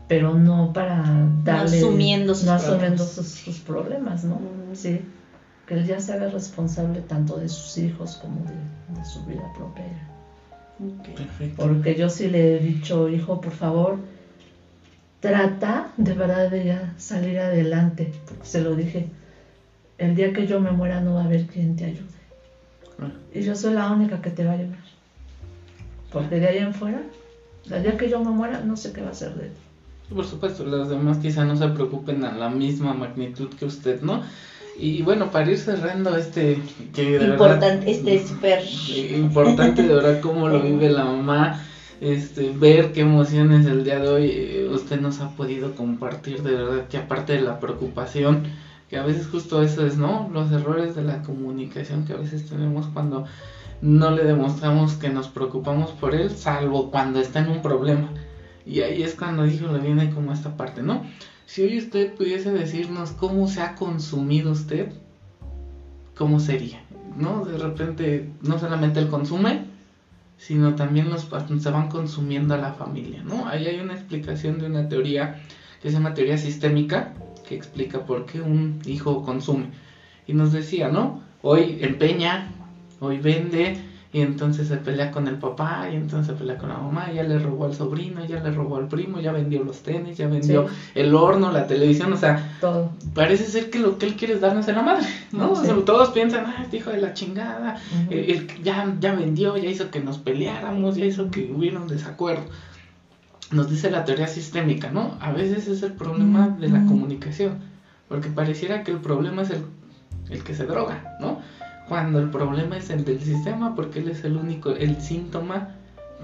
pero 0.07 0.33
no 0.33 0.73
para 0.73 1.27
darle, 1.43 1.77
asumiendo 1.77 2.33
sus 2.33 2.47
no 2.47 2.53
asumiendo 2.53 3.03
problemas. 3.03 3.09
sus, 3.09 3.27
sus 3.27 3.59
problemas, 3.59 4.23
¿no? 4.23 4.35
Mm. 4.35 4.75
Sí, 4.75 5.01
que 5.67 5.75
él 5.75 5.85
ya 5.85 5.99
se 5.99 6.13
haga 6.13 6.27
responsable 6.29 7.01
tanto 7.01 7.37
de 7.37 7.47
sus 7.47 7.77
hijos 7.77 8.15
como 8.15 8.43
de, 8.45 8.99
de 8.99 9.05
su 9.05 9.23
vida 9.25 9.43
propia. 9.55 9.83
Ok. 10.79 11.15
Perfecto. 11.15 11.61
Porque 11.61 11.95
yo 11.95 12.09
sí 12.09 12.27
le 12.27 12.55
he 12.55 12.59
dicho, 12.59 13.07
hijo, 13.09 13.39
por 13.39 13.51
favor, 13.51 13.99
trata 15.19 15.91
de 15.97 16.13
verdad 16.13 16.49
de 16.49 16.65
ya 16.65 16.93
salir 16.97 17.39
adelante, 17.39 18.11
porque 18.25 18.45
se 18.45 18.61
lo 18.61 18.75
dije, 18.75 19.07
el 19.99 20.15
día 20.15 20.33
que 20.33 20.47
yo 20.47 20.59
me 20.59 20.71
muera 20.71 21.01
no 21.01 21.15
va 21.15 21.21
a 21.21 21.25
haber 21.25 21.45
quien 21.45 21.75
te 21.75 21.85
ayude. 21.85 22.03
Ah, 22.99 23.11
Y 23.33 23.41
yo 23.41 23.55
soy 23.55 23.73
la 23.73 23.91
única 23.91 24.21
que 24.21 24.29
te 24.31 24.43
va 24.45 24.51
a 24.51 24.55
ayudar. 24.55 24.79
Porque 26.11 26.39
de 26.39 26.47
ahí 26.47 26.57
en 26.57 26.73
fuera, 26.73 27.01
el 27.69 27.83
día 27.83 27.97
que 27.97 28.09
yo 28.09 28.19
me 28.23 28.31
muera, 28.31 28.61
no 28.61 28.75
sé 28.75 28.91
qué 28.91 29.01
va 29.01 29.11
a 29.11 29.13
ser 29.13 29.35
de 29.35 29.45
él. 29.45 29.51
Por 30.13 30.25
supuesto, 30.25 30.63
los 30.65 30.89
demás 30.89 31.19
quizá 31.19 31.45
no 31.45 31.55
se 31.55 31.67
preocupen 31.67 32.23
a 32.25 32.31
la 32.35 32.49
misma 32.49 32.93
magnitud 32.93 33.49
que 33.49 33.65
usted, 33.65 34.01
¿no? 34.01 34.23
Y 34.75 35.01
bueno, 35.03 35.29
para 35.29 35.51
ir 35.51 35.57
cerrando 35.59 36.15
este, 36.15 36.59
que 36.95 37.11
de 37.11 37.17
verdad- 37.19 37.33
Importante, 37.33 37.91
este 37.91 38.15
es 38.15 38.27
súper... 38.27 38.59
Eh, 38.61 39.17
importante 39.19 39.83
de 39.83 39.93
verdad 39.93 40.19
cómo 40.21 40.47
lo 40.47 40.61
vive 40.61 40.89
la 40.89 41.03
mamá, 41.03 41.61
este, 42.01 42.49
ver 42.49 42.91
qué 42.93 43.01
emociones 43.01 43.65
el 43.65 43.83
día 43.83 43.99
de 43.99 44.07
hoy 44.07 44.31
eh, 44.31 44.69
usted 44.71 44.99
nos 44.99 45.19
ha 45.19 45.29
podido 45.35 45.75
compartir, 45.75 46.41
de 46.43 46.53
verdad 46.55 46.87
que 46.87 46.97
aparte 46.97 47.33
de 47.33 47.41
la 47.41 47.59
preocupación, 47.59 48.43
que 48.89 48.97
a 48.97 49.03
veces 49.03 49.27
justo 49.27 49.61
eso 49.61 49.85
es, 49.85 49.97
¿no? 49.97 50.29
Los 50.33 50.51
errores 50.51 50.95
de 50.95 51.03
la 51.03 51.21
comunicación 51.21 52.05
que 52.05 52.13
a 52.13 52.17
veces 52.17 52.49
tenemos 52.49 52.87
cuando 52.87 53.25
no 53.81 54.11
le 54.11 54.23
demostramos 54.23 54.95
que 54.95 55.09
nos 55.09 55.27
preocupamos 55.27 55.91
por 55.91 56.15
él, 56.15 56.31
salvo 56.31 56.89
cuando 56.91 57.19
está 57.19 57.39
en 57.39 57.49
un 57.49 57.61
problema. 57.61 58.09
Y 58.65 58.81
ahí 58.81 59.03
es 59.03 59.15
cuando 59.15 59.43
dijo, 59.43 59.71
le 59.71 59.79
viene 59.79 60.09
como 60.09 60.33
esta 60.33 60.57
parte, 60.57 60.81
¿no? 60.81 61.03
Si 61.45 61.61
hoy 61.63 61.77
usted 61.77 62.13
pudiese 62.15 62.51
decirnos 62.51 63.11
cómo 63.11 63.47
se 63.47 63.61
ha 63.61 63.75
consumido 63.75 64.51
usted, 64.51 64.91
¿cómo 66.15 66.39
sería? 66.39 66.81
¿No? 67.17 67.45
De 67.45 67.57
repente, 67.57 68.29
no 68.41 68.59
solamente 68.59 68.99
el 68.99 69.07
consume, 69.07 69.65
sino 70.37 70.75
también 70.75 71.09
los 71.09 71.27
se 71.59 71.71
van 71.71 71.89
consumiendo 71.89 72.53
a 72.53 72.57
la 72.57 72.73
familia, 72.73 73.23
¿no? 73.23 73.47
Ahí 73.47 73.67
hay 73.67 73.79
una 73.79 73.93
explicación 73.93 74.59
de 74.59 74.67
una 74.67 74.87
teoría 74.87 75.41
que 75.81 75.89
se 75.89 75.95
llama 75.95 76.13
teoría 76.13 76.37
sistémica, 76.37 77.13
que 77.49 77.55
explica 77.55 78.05
por 78.05 78.27
qué 78.27 78.39
un 78.41 78.79
hijo 78.85 79.23
consume. 79.23 79.69
Y 80.27 80.33
nos 80.33 80.51
decía, 80.51 80.87
¿no? 80.87 81.19
Hoy 81.41 81.79
empeña, 81.81 82.45
hoy 82.99 83.17
vende, 83.17 83.75
y 84.13 84.21
entonces 84.21 84.67
se 84.67 84.77
pelea 84.77 85.09
con 85.11 85.27
el 85.27 85.35
papá, 85.37 85.87
y 85.89 85.95
entonces 85.95 86.27
se 86.27 86.33
pelea 86.33 86.57
con 86.57 86.69
la 86.69 86.77
mamá, 86.77 87.09
ya 87.11 87.23
le 87.23 87.39
robó 87.39 87.65
al 87.65 87.73
sobrino, 87.73 88.23
ya 88.23 88.39
le 88.39 88.51
robó 88.51 88.75
al 88.77 88.87
primo, 88.87 89.19
ya 89.19 89.31
vendió 89.31 89.63
los 89.63 89.81
tenis, 89.81 90.15
ya 90.17 90.27
vendió 90.27 90.67
Sí. 90.67 90.73
el 90.95 91.15
horno, 91.15 91.49
la 91.51 91.65
televisión, 91.65 92.13
o 92.13 92.17
sea, 92.17 92.37
Todo. 92.61 92.91
parece 93.15 93.45
ser 93.47 93.71
que 93.71 93.79
lo 93.79 93.97
que 93.97 94.05
él 94.05 94.15
quiere 94.15 94.35
es 94.35 94.41
darnos 94.41 94.67
en 94.67 94.75
la 94.75 94.83
madre, 94.83 95.07
¿no? 95.31 95.55
Sí. 95.55 95.61
O 95.61 95.65
sea, 95.65 95.85
todos 95.85 96.09
piensan, 96.09 96.45
ah, 96.45 96.59
este 96.61 96.77
hijo 96.77 96.91
de 96.91 96.97
la 96.99 97.13
chingada, 97.15 97.77
Ujú. 98.03 98.13
eh, 98.13 98.25
él 98.29 98.47
ya, 98.63 98.93
ya 98.99 99.13
vendió, 99.13 99.57
ya 99.57 99.69
hizo 99.69 99.89
que 99.89 99.99
nos 100.01 100.19
peleáramos, 100.19 100.95
ya 100.95 101.05
hizo 101.05 101.31
que 101.31 101.51
hubiera 101.51 101.79
un 101.79 101.87
desacuerdo. 101.87 102.45
Nos 103.51 103.69
dice 103.69 103.89
la 103.89 104.05
teoría 104.05 104.27
sistémica, 104.27 104.91
¿no? 104.91 105.17
A 105.19 105.31
veces 105.31 105.67
es 105.67 105.81
el 105.81 105.93
problema 105.93 106.49
de 106.49 106.69
la 106.69 106.85
comunicación, 106.85 107.59
porque 108.07 108.29
pareciera 108.29 108.83
que 108.83 108.91
el 108.91 108.99
problema 108.99 109.41
es 109.41 109.49
el, 109.49 109.63
el 110.29 110.43
que 110.43 110.53
se 110.53 110.65
droga, 110.65 111.17
¿no? 111.19 111.39
Cuando 111.87 112.19
el 112.19 112.29
problema 112.29 112.77
es 112.77 112.91
el 112.91 113.03
del 113.03 113.19
sistema, 113.19 113.73
porque 113.73 113.99
él 113.99 114.09
es 114.09 114.23
el 114.23 114.37
único, 114.37 114.69
el 114.69 115.01
síntoma 115.01 115.75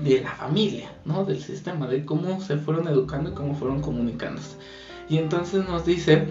de 0.04 0.22
la 0.22 0.32
familia, 0.32 0.92
¿no? 1.06 1.26
Del 1.26 1.42
sistema, 1.42 1.88
de 1.88 2.06
cómo 2.06 2.40
se 2.42 2.58
fueron 2.58 2.88
educando 2.88 3.32
y 3.32 3.34
cómo 3.34 3.56
fueron 3.56 3.82
comunicándose. 3.82 4.58
Y 5.10 5.18
entonces 5.18 5.68
nos 5.68 5.86
dice 5.86 6.28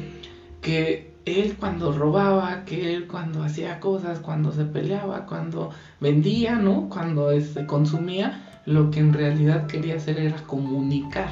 que 0.61 1.15
él 1.25 1.57
cuando 1.59 1.93
robaba, 1.93 2.65
que 2.65 2.95
él 2.95 3.07
cuando 3.07 3.43
hacía 3.43 3.81
cosas, 3.81 4.19
cuando 4.19 4.53
se 4.53 4.65
peleaba, 4.65 5.27
cuando 5.27 5.71
vendía, 6.01 6.57
¿no? 6.57 6.89
Cuando 6.89 7.31
este, 7.31 7.67
consumía, 7.67 8.54
lo 8.67 8.91
que 8.91 9.01
en 9.01 9.13
realidad 9.13 9.67
quería 9.67 9.97
hacer 9.97 10.19
era 10.19 10.37
comunicar. 10.39 11.31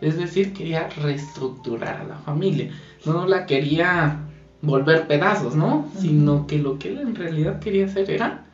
Es 0.00 0.18
decir, 0.18 0.52
quería 0.52 0.88
reestructurar 0.88 1.96
a 2.02 2.04
la 2.04 2.16
familia. 2.16 2.70
No 3.04 3.26
la 3.26 3.46
quería 3.46 4.18
volver 4.60 5.06
pedazos, 5.06 5.54
¿no? 5.54 5.86
Sino 5.96 6.46
que 6.46 6.58
lo 6.58 6.78
que 6.78 6.88
él 6.88 6.98
en 6.98 7.14
realidad 7.14 7.60
quería 7.60 7.86
hacer 7.86 8.10
era 8.10 8.44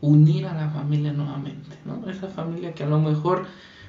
unir 0.00 0.46
a 0.46 0.54
la 0.54 0.68
familia 0.70 1.12
nuevamente, 1.12 1.76
¿no? 1.84 2.10
Esa 2.10 2.28
familia 2.28 2.74
que 2.74 2.82
a 2.82 2.88
lo 2.88 2.98
mejor 2.98 3.46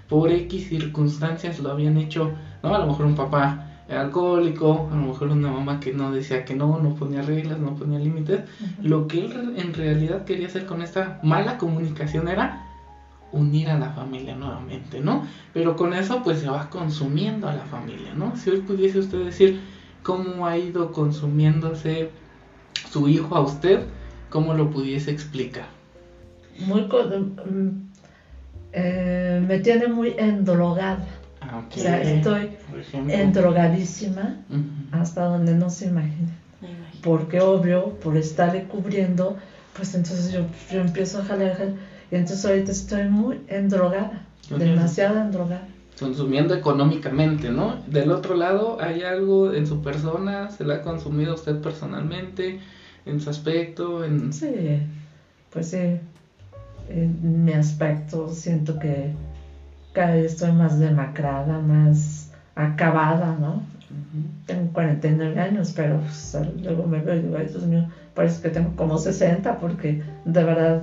por 0.08 0.32
X 0.32 0.70
circunstancias 0.70 1.60
lo 1.60 1.72
habían 1.72 1.98
hecho, 1.98 2.32
¿no? 2.62 2.76
A 2.76 2.80
lo 2.80 2.88
mejor 2.88 3.08
un 3.08 3.16
papá 3.16 3.70
alcohólico, 3.90 4.90
a 4.92 4.96
lo 4.96 5.08
mejor 5.08 5.30
una 5.30 5.52
mamá 5.52 5.80
que 5.80 5.94
no 5.94 6.12
decía 6.12 6.46
que 6.46 6.54
no, 6.54 6.80
no 6.80 6.94
ponía 6.96 7.22
reglas, 7.22 7.60
no 7.60 7.76
ponía 7.76 8.00
límites. 8.00 8.42
Lo 8.82 9.08
que 9.08 9.26
él 9.26 9.56
en 9.58 9.74
realidad 9.74 10.26
quería 10.26 10.48
hacer 10.48 10.66
con 10.66 10.82
esta 10.82 11.20
mala 11.24 11.58
comunicación 11.58 12.28
era 12.28 12.73
unir 13.34 13.70
a 13.70 13.78
la 13.78 13.90
familia 13.90 14.36
nuevamente, 14.36 15.02
¿no? 15.02 15.28
Pero 15.54 15.76
con 15.76 15.94
eso 15.94 16.22
pues 16.24 16.40
se 16.40 16.50
va 16.50 16.70
consumiendo 16.70 17.50
a 17.50 17.54
la 17.54 17.66
familia, 17.66 18.14
¿no? 18.16 18.36
Si 18.38 18.50
hoy 18.50 18.62
pudiese 18.62 19.00
usted 19.00 19.26
decir 19.26 19.60
cómo 20.04 20.46
ha 20.46 20.58
ido 20.58 20.92
consumiéndose 20.92 22.10
su 22.90 23.10
hijo 23.10 23.36
a 23.36 23.42
usted, 23.42 23.82
¿cómo 24.30 24.54
lo 24.54 24.70
pudiese 24.70 25.12
explicar? 25.12 25.66
Muy 26.60 26.84
mm, 26.84 27.90
eh, 28.72 29.44
me 29.46 29.58
tiene 29.60 29.88
muy 29.88 30.14
endrogada. 30.18 31.06
Ah, 31.42 31.64
ok. 31.66 31.74
O 31.76 31.80
sea, 31.80 32.02
estoy 32.02 32.52
endrogadísima 33.10 34.38
hasta 34.92 35.26
donde 35.26 35.56
no 35.56 35.70
se 35.70 35.88
imagina. 35.88 36.30
Porque 37.02 37.42
obvio, 37.42 37.90
por 37.96 38.16
estarle 38.16 38.64
cubriendo, 38.64 39.36
pues 39.76 39.94
entonces 39.96 40.32
yo, 40.32 40.46
yo 40.72 40.80
empiezo 40.80 41.20
a 41.20 41.26
jalar, 41.26 41.58
jalar, 41.58 41.74
y 42.14 42.16
entonces 42.16 42.46
ahorita 42.46 42.72
estoy 42.72 43.08
muy 43.10 43.42
endrogada, 43.48 44.26
demasiado 44.50 45.20
endrogada. 45.20 45.68
consumiendo 46.00 46.54
económicamente, 46.54 47.50
¿no? 47.50 47.78
Del 47.88 48.12
otro 48.12 48.36
lado, 48.36 48.78
¿hay 48.80 49.04
algo 49.04 49.52
en 49.52 49.66
su 49.66 49.82
persona? 49.82 50.52
¿Se 50.52 50.64
la 50.64 50.76
ha 50.76 50.82
consumido 50.82 51.34
usted 51.34 51.60
personalmente? 51.60 52.60
en 53.06 53.20
su 53.20 53.30
aspecto, 53.30 54.04
en... 54.04 54.32
Sí, 54.32 54.82
pues 55.52 55.68
sí, 55.68 55.98
en 56.90 57.46
mi 57.46 57.54
aspecto 57.54 58.30
siento 58.30 58.80
que 58.80 59.12
cada 59.94 60.14
vez 60.14 60.34
estoy 60.34 60.52
más 60.52 60.80
demacrada, 60.80 61.60
más 61.60 62.32
acabada, 62.56 63.34
¿no? 63.34 63.62
Tengo 64.46 64.72
49 64.72 65.40
años, 65.40 65.74
pero 65.76 66.00
pues, 66.00 66.36
luego 66.62 66.84
me 66.86 67.00
veo 67.00 67.16
y 67.16 67.22
digo, 67.22 67.36
ay 67.36 67.46
Dios 67.48 67.64
mío, 67.64 67.86
parece 68.16 68.42
que 68.42 68.50
tengo 68.50 68.76
como 68.76 68.98
60 68.98 69.60
porque 69.60 70.02
de 70.26 70.44
verdad 70.44 70.82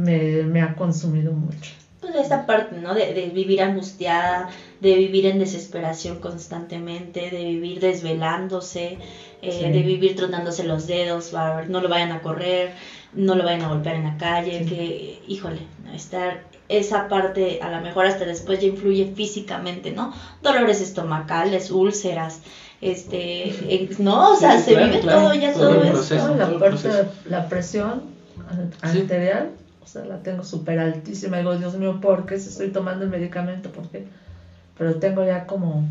me, 0.00 0.42
me 0.44 0.62
ha 0.62 0.74
consumido 0.74 1.32
mucho. 1.32 1.72
Pues 2.00 2.14
esa 2.14 2.46
parte, 2.46 2.76
¿no? 2.78 2.94
De, 2.94 3.12
de, 3.12 3.26
vivir 3.26 3.60
angustiada, 3.60 4.48
de 4.80 4.94
vivir 4.94 5.26
en 5.26 5.38
desesperación 5.38 6.18
constantemente, 6.18 7.30
de 7.30 7.44
vivir 7.44 7.78
desvelándose, 7.80 8.96
eh, 9.42 9.70
de 9.70 9.82
vivir 9.82 10.16
tronándose 10.16 10.64
los 10.64 10.86
dedos, 10.86 11.32
no 11.68 11.80
lo 11.80 11.88
vayan 11.88 12.12
a 12.12 12.22
correr, 12.22 12.72
no 13.12 13.34
lo 13.34 13.44
vayan 13.44 13.62
a 13.62 13.68
golpear 13.68 13.96
en 13.96 14.04
la 14.04 14.16
calle, 14.16 14.64
que, 14.64 15.22
híjole, 15.28 15.60
estar 15.94 16.44
esa 16.70 17.08
parte 17.08 17.58
a 17.60 17.70
lo 17.70 17.80
mejor 17.82 18.06
hasta 18.06 18.24
después 18.24 18.60
ya 18.60 18.68
influye 18.68 19.12
físicamente, 19.14 19.90
¿no? 19.90 20.14
Dolores 20.40 20.80
estomacales, 20.80 21.70
úlceras, 21.70 22.40
este, 22.80 23.90
no, 23.98 24.32
o 24.32 24.36
sea, 24.36 24.58
se 24.58 24.74
vive 24.74 24.98
todo 24.98 25.34
ya 25.34 25.52
todo, 25.52 25.82
eso. 25.82 26.34
La, 26.36 26.58
parte, 26.58 26.88
la 27.28 27.48
presión 27.48 28.04
arterial, 28.80 29.50
o 29.82 29.86
sea, 29.86 30.04
la 30.04 30.22
tengo 30.22 30.42
súper 30.44 30.78
altísima. 30.78 31.38
Digo, 31.38 31.56
Dios 31.56 31.76
mío, 31.76 32.00
¿por 32.00 32.26
qué 32.26 32.38
si 32.38 32.48
estoy 32.48 32.68
tomando 32.68 33.04
el 33.04 33.10
medicamento? 33.10 33.70
¿Por 33.70 33.88
qué? 33.88 34.06
Pero 34.76 34.96
tengo 34.96 35.24
ya 35.24 35.46
como, 35.46 35.84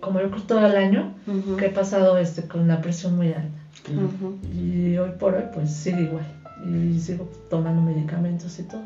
como 0.00 0.20
yo 0.20 0.30
creo 0.30 0.42
todo 0.42 0.66
el 0.66 0.76
año 0.76 1.14
que 1.58 1.66
he 1.66 1.70
pasado 1.70 2.18
este 2.18 2.46
con 2.46 2.68
la 2.68 2.80
presión 2.80 3.16
muy 3.16 3.28
alta. 3.28 3.62
Y 4.54 4.96
hoy 4.96 5.10
por 5.18 5.34
hoy, 5.34 5.44
pues 5.52 5.72
sigo 5.72 5.98
igual. 5.98 6.26
Y 6.64 6.98
sigo 6.98 7.28
tomando 7.50 7.82
medicamentos 7.82 8.58
y 8.58 8.64
todo. 8.64 8.82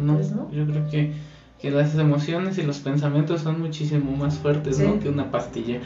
No, 0.00 0.14
pues 0.14 0.32
no. 0.32 0.50
Yo 0.50 0.66
creo 0.66 0.88
que, 0.88 1.12
que, 1.60 1.70
las 1.70 1.94
emociones 1.96 2.58
y 2.58 2.62
los 2.62 2.78
pensamientos 2.78 3.42
son 3.42 3.60
muchísimo 3.60 4.16
más 4.16 4.38
fuertes 4.38 4.78
¿no? 4.78 4.98
que 4.98 5.08
una 5.08 5.30
pastilla. 5.30 5.80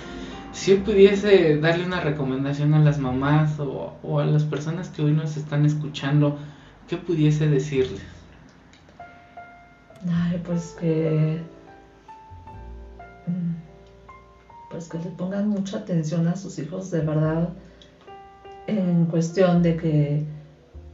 Si 0.52 0.70
yo 0.70 0.82
pudiese 0.82 1.58
darle 1.58 1.84
una 1.84 2.00
recomendación 2.00 2.74
a 2.74 2.80
las 2.80 2.98
mamás 2.98 3.60
o, 3.60 3.94
o, 4.02 4.20
a 4.20 4.24
las 4.24 4.44
personas 4.44 4.88
que 4.88 5.02
hoy 5.02 5.12
nos 5.12 5.36
están 5.36 5.66
escuchando, 5.66 6.38
¿qué 6.88 6.96
pudiese 6.96 7.48
decirles? 7.48 8.02
Ay, 10.10 10.40
pues 10.44 10.76
que. 10.80 11.40
Mm, 13.26 13.54
pues 14.70 14.88
que 14.88 14.98
le 14.98 15.10
pongan 15.10 15.48
mucha 15.48 15.78
atención 15.78 16.26
a 16.28 16.36
sus 16.36 16.58
hijos, 16.58 16.90
de 16.90 17.00
verdad, 17.00 17.50
en 18.66 19.06
cuestión 19.06 19.62
de 19.62 19.76
que, 19.76 20.24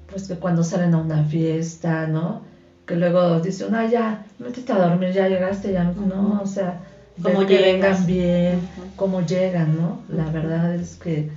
pues 0.09 0.28
que 0.28 0.37
cuando 0.37 0.62
salen 0.62 0.94
a 0.94 0.98
una 0.98 1.24
fiesta, 1.24 2.07
¿no? 2.07 2.42
que 2.87 2.96
luego 2.96 3.40
dice, 3.40 3.70
no, 3.70 3.88
ya, 3.88 4.26
métete 4.38 4.72
a 4.72 4.88
dormir, 4.88 5.12
ya 5.12 5.28
llegaste, 5.28 5.72
ya, 5.72 5.85
no, 5.85 6.40
o 6.42 6.46
sea, 6.46 6.80
como 7.22 7.46
que 7.46 7.59
vengan 7.61 8.07
bien, 8.07 8.68
cómo 8.96 9.22
llegan, 9.22 9.76
¿no? 9.76 10.02
La 10.09 10.30
verdad 10.30 10.74
es 10.74 10.96
que 10.96 11.30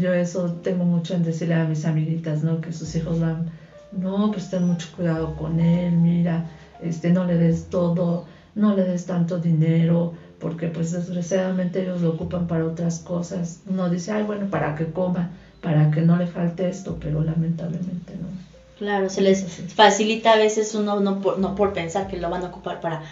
yo 0.00 0.12
eso 0.12 0.52
tengo 0.62 0.84
mucho 0.84 1.14
en 1.14 1.24
decirle 1.24 1.54
a 1.54 1.64
mis 1.64 1.84
amiguitas, 1.84 2.42
¿no? 2.42 2.60
Que 2.60 2.72
sus 2.72 2.94
hijos 2.94 3.20
van, 3.20 3.50
no, 3.92 4.30
pues 4.30 4.50
ten 4.50 4.66
mucho 4.66 4.88
cuidado 4.94 5.36
con 5.36 5.60
él, 5.60 5.92
mira, 5.92 6.46
este, 6.82 7.10
no 7.10 7.24
le 7.24 7.36
des 7.36 7.70
todo, 7.70 8.26
no 8.54 8.74
le 8.74 8.84
des 8.84 9.06
tanto 9.06 9.38
dinero, 9.38 10.12
porque 10.38 10.68
pues 10.68 10.92
desgraciadamente 10.92 11.82
ellos 11.82 12.02
lo 12.02 12.10
ocupan 12.10 12.46
para 12.46 12.66
otras 12.66 12.98
cosas. 12.98 13.60
Uno 13.66 13.88
dice, 13.88 14.12
ay, 14.12 14.24
bueno, 14.24 14.46
para 14.50 14.74
que 14.74 14.90
coma, 14.92 15.30
para 15.60 15.90
que 15.90 16.02
no 16.02 16.16
le 16.16 16.26
falte 16.26 16.68
esto, 16.68 16.98
pero 17.00 17.22
lamentablemente 17.22 18.14
no. 18.14 18.28
Claro, 18.78 19.08
se 19.08 19.20
les 19.20 19.44
facilita 19.74 20.32
a 20.32 20.36
veces 20.36 20.74
uno 20.74 20.98
no 21.00 21.20
por, 21.20 21.38
no 21.38 21.54
por 21.54 21.72
pensar 21.72 22.08
que 22.08 22.18
lo 22.18 22.28
van 22.28 22.42
a 22.42 22.48
ocupar 22.48 22.80
para 22.80 23.02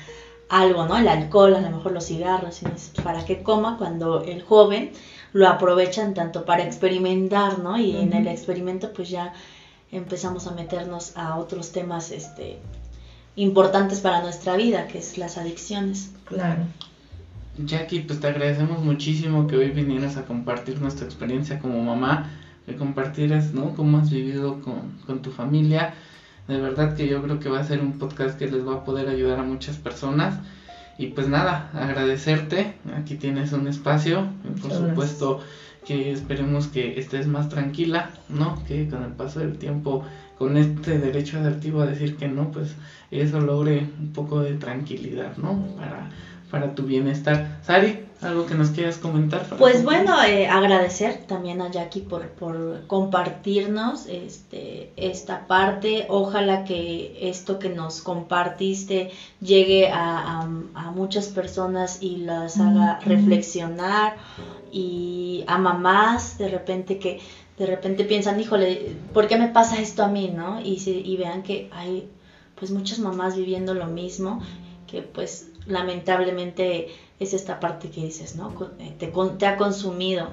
algo, 0.48 0.87
¿no? 0.87 0.98
El 0.98 1.08
alcohol, 1.08 1.54
a 1.54 1.61
lo 1.61 1.70
mejor 1.70 1.92
los 1.92 2.06
cigarros, 2.06 2.61
para 3.02 3.24
que 3.24 3.42
coma 3.42 3.78
cuando 3.78 4.22
el 4.22 4.42
joven 4.42 4.90
lo 5.33 5.49
aprovechan 5.49 6.14
tanto 6.14 6.45
para 6.45 6.64
experimentar, 6.64 7.59
¿no? 7.59 7.79
Y 7.79 7.97
en 7.97 8.12
el 8.12 8.29
experimento 8.29 8.92
pues 8.92 9.09
ya 9.09 9.33
empezamos 9.90 10.47
a 10.47 10.53
meternos 10.53 11.16
a 11.16 11.37
otros 11.37 11.73
temas 11.73 12.11
este 12.11 12.59
importantes 13.37 14.01
para 14.01 14.23
nuestra 14.23 14.57
vida, 14.57 14.87
que 14.88 14.99
es 14.99 15.16
las 15.16 15.38
adicciones. 15.38 16.12
Claro. 16.25 16.64
Jackie, 17.59 18.01
pues 18.01 18.21
te 18.21 18.27
agradecemos 18.27 18.83
muchísimo 18.83 19.47
que 19.47 19.57
hoy 19.57 19.71
vinieras 19.71 20.16
a 20.16 20.25
compartir 20.25 20.81
nuestra 20.81 21.07
experiencia 21.07 21.59
como 21.59 21.83
mamá 21.83 22.31
que 22.66 22.77
compartieras, 22.77 23.53
¿no? 23.53 23.75
Cómo 23.75 23.99
has 23.99 24.11
vivido 24.11 24.61
con, 24.62 24.99
con 25.07 25.23
tu 25.23 25.31
familia. 25.31 25.95
De 26.49 26.59
verdad 26.59 26.97
que 26.97 27.07
yo 27.09 27.23
creo 27.23 27.40
que 27.40 27.49
va 27.49 27.61
a 27.61 27.64
ser 27.64 27.81
un 27.81 27.99
podcast 27.99 28.38
que 28.38 28.51
les 28.51 28.66
va 28.66 28.77
a 28.77 28.85
poder 28.85 29.09
ayudar 29.09 29.40
a 29.40 29.42
muchas 29.42 29.77
personas. 29.77 30.38
Y 30.98 31.09
pues 31.09 31.28
nada, 31.28 31.70
agradecerte. 31.74 32.74
Aquí 32.96 33.16
tienes 33.16 33.52
un 33.52 33.68
espacio. 33.68 34.26
Por 34.61 34.72
supuesto 34.72 35.40
que 35.85 36.12
esperemos 36.12 36.68
que 36.68 36.98
estés 36.98 37.26
más 37.26 37.48
tranquila, 37.48 38.11
¿no? 38.28 38.62
Que 38.66 38.88
con 38.88 39.02
el 39.02 39.12
paso 39.12 39.40
del 39.40 39.59
tiempo, 39.59 40.05
con 40.38 40.57
este 40.57 40.98
derecho 40.98 41.38
adaptivo 41.38 41.83
a 41.83 41.87
decir 41.87 42.16
que 42.16 42.28
no, 42.28 42.50
pues 42.52 42.76
eso 43.11 43.40
logre 43.40 43.87
un 43.98 44.12
poco 44.12 44.40
de 44.40 44.55
tranquilidad, 44.55 45.37
¿no? 45.38 45.66
Para, 45.76 46.11
para 46.50 46.74
tu 46.74 46.85
bienestar. 46.85 47.59
Sari, 47.62 48.00
¿Algo 48.22 48.46
que 48.46 48.54
nos 48.54 48.70
quieras 48.70 48.98
comentar? 48.98 49.44
Pues 49.58 49.85
bueno, 49.85 50.22
eh, 50.22 50.46
agradecer 50.46 51.24
también 51.26 51.61
a 51.61 51.70
Jackie 51.70 52.00
por, 52.00 52.28
por 52.28 52.87
compartirnos 52.87 54.06
este, 54.06 54.92
esta 54.96 55.46
parte. 55.48 56.06
Ojalá 56.08 56.64
que 56.64 57.18
esto 57.20 57.58
que 57.58 57.68
nos 57.68 58.00
compartiste 58.00 59.11
llegue 59.40 59.90
a, 59.90 60.42
a, 60.74 60.90
muchas 60.92 61.28
personas 61.28 61.98
y 62.00 62.18
las 62.18 62.61
haga 62.61 63.00
reflexionar. 63.04 64.16
Y 64.70 65.44
a 65.48 65.58
mamás, 65.58 66.38
de 66.38 66.48
repente 66.48 66.98
que 66.98 67.20
de 67.58 67.66
repente 67.66 68.04
piensan, 68.04 68.40
híjole, 68.40 68.96
¿por 69.12 69.26
qué 69.26 69.37
me 69.37 69.48
pasa 69.48 69.80
esto 69.80 70.02
a 70.02 70.08
mí? 70.08 70.32
¿no? 70.35 70.61
Y, 70.61 70.80
y 70.87 71.16
vean 71.16 71.42
que 71.42 71.68
hay 71.72 72.08
pues 72.54 72.70
muchas 72.70 73.00
mamás 73.00 73.37
viviendo 73.37 73.74
lo 73.74 73.87
mismo, 73.87 74.40
que 74.87 75.02
pues 75.02 75.51
lamentablemente 75.66 76.88
es 77.20 77.35
esta 77.35 77.61
parte 77.61 77.90
que 77.90 78.03
dices, 78.05 78.37
¿no? 78.37 78.53
Eh, 78.79 78.94
te, 78.98 79.12
te 79.38 79.46
ha 79.46 79.57
consumido. 79.57 80.31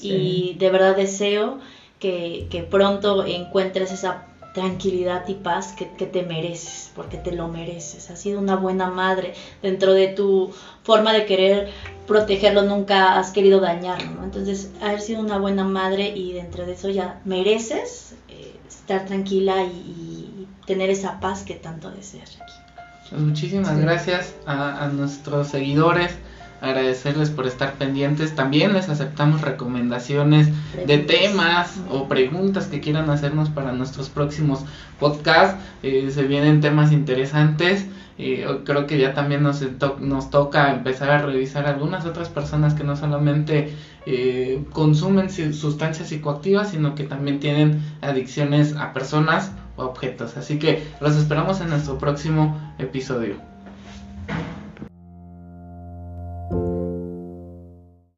Y 0.00 0.54
de 0.54 0.70
verdad 0.70 0.96
deseo 0.96 1.58
que, 1.98 2.46
que, 2.50 2.62
pronto 2.62 3.24
encuentres 3.26 3.92
esa 3.92 4.26
tranquilidad 4.54 5.28
y 5.28 5.34
paz 5.34 5.72
que, 5.72 5.90
que, 5.92 6.06
te 6.06 6.22
mereces, 6.22 6.90
porque 6.96 7.18
te 7.18 7.32
lo 7.32 7.48
mereces. 7.48 8.10
Has 8.10 8.20
sido 8.20 8.40
una 8.40 8.56
buena 8.56 8.90
madre. 8.90 9.34
Dentro 9.62 9.92
de 9.92 10.08
tu 10.08 10.52
forma 10.82 11.12
de 11.12 11.26
querer 11.26 11.70
protegerlo, 12.06 12.62
nunca 12.62 13.18
has 13.18 13.30
querido 13.30 13.60
dañarlo, 13.60 14.10
¿no? 14.12 14.24
Entonces, 14.24 14.72
haber 14.80 15.00
sido 15.00 15.20
una 15.20 15.38
buena 15.38 15.64
madre 15.64 16.08
y 16.08 16.32
dentro 16.32 16.66
de 16.66 16.72
eso 16.72 16.88
ya 16.88 17.20
mereces 17.24 18.14
eh, 18.28 18.56
estar 18.68 19.06
tranquila 19.06 19.62
y, 19.62 19.68
y, 19.68 20.46
tener 20.66 20.90
esa 20.90 21.20
paz 21.20 21.42
que 21.42 21.54
tanto 21.54 21.90
deseas 21.90 22.38
aquí. 22.40 22.59
Pues 23.10 23.22
muchísimas 23.22 23.78
gracias 23.78 24.34
a, 24.46 24.84
a 24.84 24.88
nuestros 24.88 25.48
seguidores 25.48 26.16
agradecerles 26.60 27.30
por 27.30 27.46
estar 27.46 27.74
pendientes. 27.74 28.34
También 28.34 28.72
les 28.72 28.88
aceptamos 28.88 29.40
recomendaciones 29.40 30.48
de 30.86 30.98
temas 30.98 31.80
o 31.90 32.08
preguntas 32.08 32.66
que 32.66 32.80
quieran 32.80 33.10
hacernos 33.10 33.48
para 33.48 33.72
nuestros 33.72 34.08
próximos 34.08 34.64
podcasts. 34.98 35.60
Eh, 35.82 36.10
se 36.12 36.24
vienen 36.24 36.60
temas 36.60 36.92
interesantes. 36.92 37.86
Eh, 38.18 38.46
creo 38.64 38.86
que 38.86 38.98
ya 38.98 39.14
también 39.14 39.42
nos, 39.42 39.64
nos 40.00 40.28
toca 40.28 40.72
empezar 40.72 41.10
a 41.10 41.22
revisar 41.22 41.66
algunas 41.66 42.04
otras 42.04 42.28
personas 42.28 42.74
que 42.74 42.84
no 42.84 42.94
solamente 42.94 43.74
eh, 44.04 44.62
consumen 44.72 45.30
sustancias 45.30 46.08
psicoactivas, 46.08 46.70
sino 46.70 46.94
que 46.94 47.04
también 47.04 47.40
tienen 47.40 47.82
adicciones 48.02 48.76
a 48.76 48.92
personas 48.92 49.52
objetos. 49.80 50.36
Así 50.36 50.58
que 50.58 50.86
los 51.00 51.16
esperamos 51.16 51.60
en 51.60 51.70
nuestro 51.70 51.98
próximo 51.98 52.74
episodio. 52.78 53.36